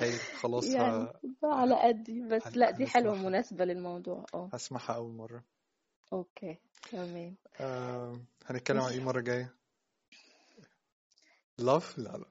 هايل 0.02 0.14
خلاص 0.14 0.66
يعني 0.66 0.94
ه... 0.94 1.12
على. 1.44 1.76
قدي 1.88 2.22
بس 2.22 2.48
هن... 2.48 2.54
لا 2.56 2.72
دي 2.72 2.88
حلوة 2.88 3.14
هنسمعها. 3.14 3.30
مناسبة 3.30 3.66
للموضوع. 3.66 4.26
آه. 4.34 4.50
هسمعها 4.54 4.96
أول 4.96 5.12
مرة. 5.14 5.44
okay 6.14 6.58
تمام. 6.92 7.36
آه... 7.60 8.20
هنتكلم 8.46 8.80
عن 8.82 8.92
إيه 8.92 8.98
المرة 8.98 9.20
الجاية؟ 9.20 9.56
love 11.58 11.98
لا 11.98 12.18
لا. 12.18 12.26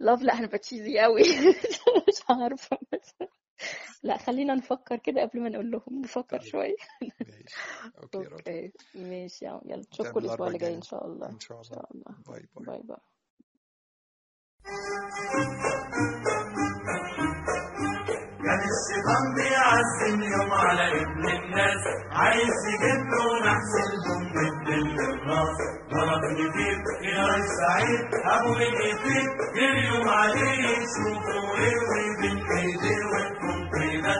love 0.00 0.22
لا 0.22 0.38
أنا 0.38 0.46
ب 0.46 0.53
cheesy 0.53 0.98
قوي 0.98 1.22
مش 2.08 2.22
عارفة. 2.30 2.78
بس 2.92 3.28
لا 4.02 4.16
خلينا 4.16 4.54
نفكر 4.54 4.96
كده 4.96 5.22
قبل 5.22 5.40
ما 5.40 5.48
نقول 5.48 5.70
لهم. 5.70 6.00
نفكر 6.00 6.40
طيب 6.40 6.76
ماشي. 7.20 7.56
okay 8.02 8.32
okay 8.32 8.72
ماشي. 8.94 9.44
يلا 9.44 9.82
نشوفكم 9.92 10.18
الأربعاء 10.18 10.48
اللي 10.48 10.58
جاي 10.58 10.68
الجاي 10.68 10.76
إن 10.76 10.82
شاء 10.82 11.06
الله. 11.06 11.28
إن 11.28 11.40
شاء 11.40 11.58
إن 11.58 11.62
الله 11.62 11.74
شاء 11.74 11.92
الله. 11.94 12.16
bye 12.26 12.48
bye. 12.54 12.66
bye 12.66 12.82
bye. 12.82 12.96
الشيطان 19.06 19.34
بيعزم 19.34 20.22
يوم 20.22 20.52
على 20.52 21.02
ابن 21.02 21.24
الناس. 21.30 21.82
عايز 22.12 22.54
يجيب 22.72 23.02
له 23.12 23.26
نحسبهم 23.46 24.22
بالدل 24.34 25.00
الراس 25.00 25.58
ضرب 25.92 26.22
كتير 26.34 26.76
خيار 27.00 27.34
السعيد 27.36 28.06
أبو 28.24 28.52
اليتيم 28.52 29.28
جريوا 29.56 30.10
عليه. 30.10 30.66
يشوفوا 30.76 31.56
إيه 31.58 31.76
وبين 31.88 32.38
ايديه 32.56 33.04
وأنتم 33.12 33.58
كده 33.72 34.14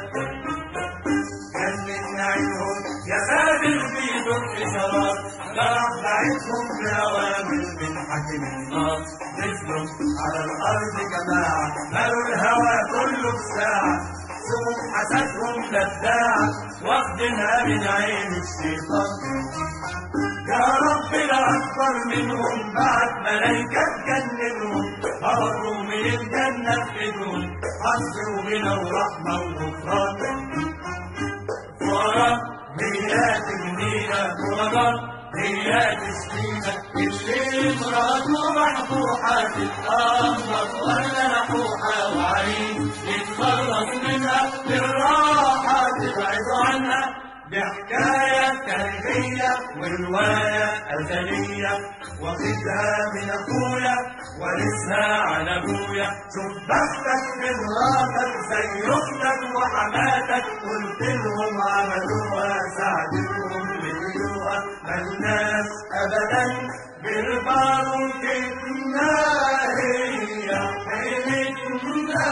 كان 1.54 1.76
من 1.86 2.20
عينهم 2.20 2.76
يا 3.10 3.18
ساتر 3.28 3.78
بيدق 3.94 4.44
اشارات 4.66 5.18
راح 5.58 5.90
بعتهم 6.04 6.66
باوامر 6.82 7.64
من 7.80 7.94
حاكم 8.08 8.42
النار 8.56 8.98
نزلوا 9.38 9.86
على 10.24 10.44
الأرض 10.44 10.94
جماعة 11.14 11.74
مالوا 11.92 12.22
الهوى 12.28 12.76
كله 12.92 13.30
في 13.30 13.44
ساعه 13.60 14.15
سموم 14.48 14.78
حسدهم 14.94 15.64
لداعه 15.74 16.48
واخدينها 16.86 17.64
من 17.64 17.82
عين 17.88 18.32
الشيطان 18.42 19.10
يا 20.52 20.66
رب 20.88 21.12
لا 21.30 21.40
أكبر 21.56 21.94
منهم 22.16 22.74
بعد 22.74 23.10
ملايكة 23.26 23.84
تجننهم 24.06 24.84
مروا 25.22 25.82
من 25.82 26.04
الجنة 26.14 26.74
في 26.84 26.98
ايدهم 27.00 27.42
حظ 27.82 28.14
وغنى 28.36 28.70
ورحمة 28.84 29.34
وغفران 29.40 30.20
ورا 31.88 32.30
هي 32.80 33.40
تبنينا 33.46 34.22
ورا 34.52 35.15
هي 35.38 35.96
تسقينا 35.96 36.72
اللي 36.96 37.74
مراته 37.80 38.52
محبوحة 38.56 39.42
تتأمر 39.44 40.68
ولا 40.86 41.28
نحوحة 41.28 42.16
وعريس 42.16 42.94
يتخلص 43.04 43.90
منها 44.04 44.40
بالراحة 44.68 45.86
تبعد 46.00 46.46
عنها 46.66 47.02
بحكاية 47.50 48.48
تاريخية 48.66 49.50
ورواية 49.76 50.66
أزلية 50.98 51.72
واخدها 52.22 52.94
من 53.14 53.30
أخويا 53.30 53.96
وارثها 54.40 55.22
عن 55.22 55.48
أبويا 55.48 56.08
شوف 56.34 56.54
بختك 56.68 57.24
في 57.40 57.48
مراتك 57.62 58.32
زي 58.50 58.88
أختك 58.90 59.40
وحماتك 59.56 60.44
قلت 60.66 61.02
لهم 61.02 61.54
عملوها 61.72 62.54
ساعدتهم 62.78 63.45
ملناش 64.86 65.70
أبدا 66.02 66.46
بالبارو 67.02 68.08
كتنا 68.22 69.12
هي 69.78 70.48
حيلتنا 70.86 72.26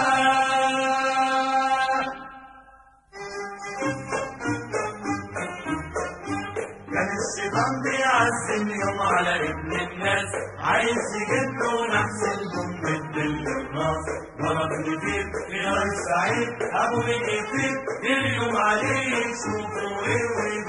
بيعزم 8.14 8.68
يوم 8.68 9.00
على 9.02 9.50
ابن 9.50 9.72
الناس. 9.72 10.30
عايز 10.60 11.04
يجيب 11.20 11.50
له 11.60 11.86
نحس 11.94 12.20
البوم 12.38 12.80
بالدل 12.82 13.46
الراس 13.46 14.06
ضرب 14.40 14.70
نجيب 14.80 15.32
خيار 15.50 15.82
السعيد 15.82 16.52
أبو 16.74 16.98
نجيب 17.02 17.82
اليوم 18.04 18.56
عليه 18.56 19.16
يشوفوا 19.16 20.06
إيه 20.06 20.64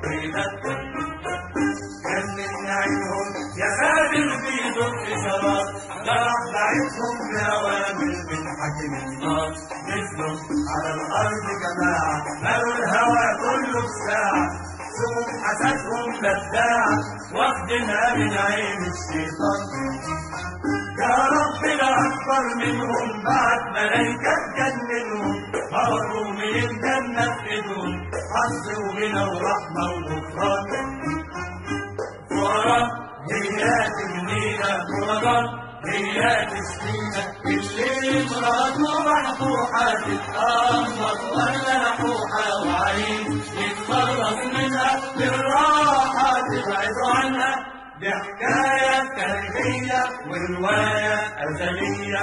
بيدك 0.00 0.62
كان 2.04 2.26
من 2.36 2.70
عينهم 2.70 3.26
يا 3.60 3.68
خادم 3.80 4.28
بيدق 4.44 4.94
اشارات 5.14 5.66
راح 6.08 6.40
بعتهم 6.54 7.16
باوامر 7.32 8.14
من 8.30 8.42
حكم 8.60 8.94
النار 9.06 9.50
نزلوا 9.88 10.38
على 10.74 10.94
الأرض 10.94 11.46
جماعة 11.64 12.24
مالوا 12.42 12.74
الهوى 12.74 13.26
كله 13.42 13.80
في 13.80 14.65
حسدهم 15.44 16.12
بداعه 16.20 16.98
واخدينها 17.34 18.14
من 18.14 18.32
عين 18.46 18.80
الشيطان. 18.92 19.60
يا 21.02 21.16
رب 21.36 21.62
لا 21.80 21.90
أكبر 22.06 22.44
منهم 22.62 23.06
بعد 23.24 23.60
ملايكه 23.74 24.34
تجننهم 24.56 25.36
مروا 25.72 26.28
من 26.30 26.54
الجنة 26.64 27.22
في 27.36 27.50
ايدهم 27.50 28.10
حظ 28.32 28.66
وغنى 28.78 29.24
ورحمة 29.30 29.84
وغفران 29.92 30.70
ورا 32.38 32.80
هي 33.32 33.60
تبنينا 33.96 34.72
ورا 35.02 35.65
هي 35.92 36.46
تسقينا 36.46 37.22
اللي 37.46 38.24
مراته 38.30 39.04
محبوحة 39.10 39.92
تتأمر 39.94 41.16
ولا 41.34 41.78
نحوحة 41.78 42.66
وعريس 42.66 43.44
يتخلص 43.52 44.38
منها 44.54 45.00
بالراحة 45.18 46.32
تبعد 46.40 46.96
عنها 47.14 47.54
بحكاية 48.00 48.98
تاريخية 49.16 50.02
ورواية 50.28 51.14
أزلية 51.46 52.22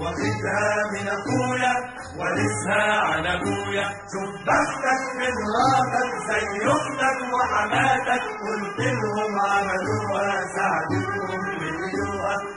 واخدها 0.00 0.72
من 0.92 1.08
أخويا 1.08 1.74
وارثها 2.18 3.00
عن 3.00 3.26
أبويا. 3.26 3.86
شوف 4.12 4.30
بختك 4.46 5.02
في 5.16 5.26
مراتك 5.40 6.10
زي 6.28 6.66
أختك 6.68 7.18
وحماتك 7.34 8.22
قلت 8.44 8.78
لهم 8.80 9.40
عملوها 9.40 10.34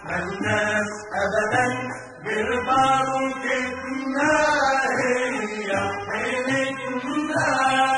ما 0.06 0.16
الناس 0.24 0.92
أبدا 1.24 1.68
بالبار 2.24 3.08
كتنا 3.44 4.36
هي 5.00 5.70
حيلتنا 6.08 7.97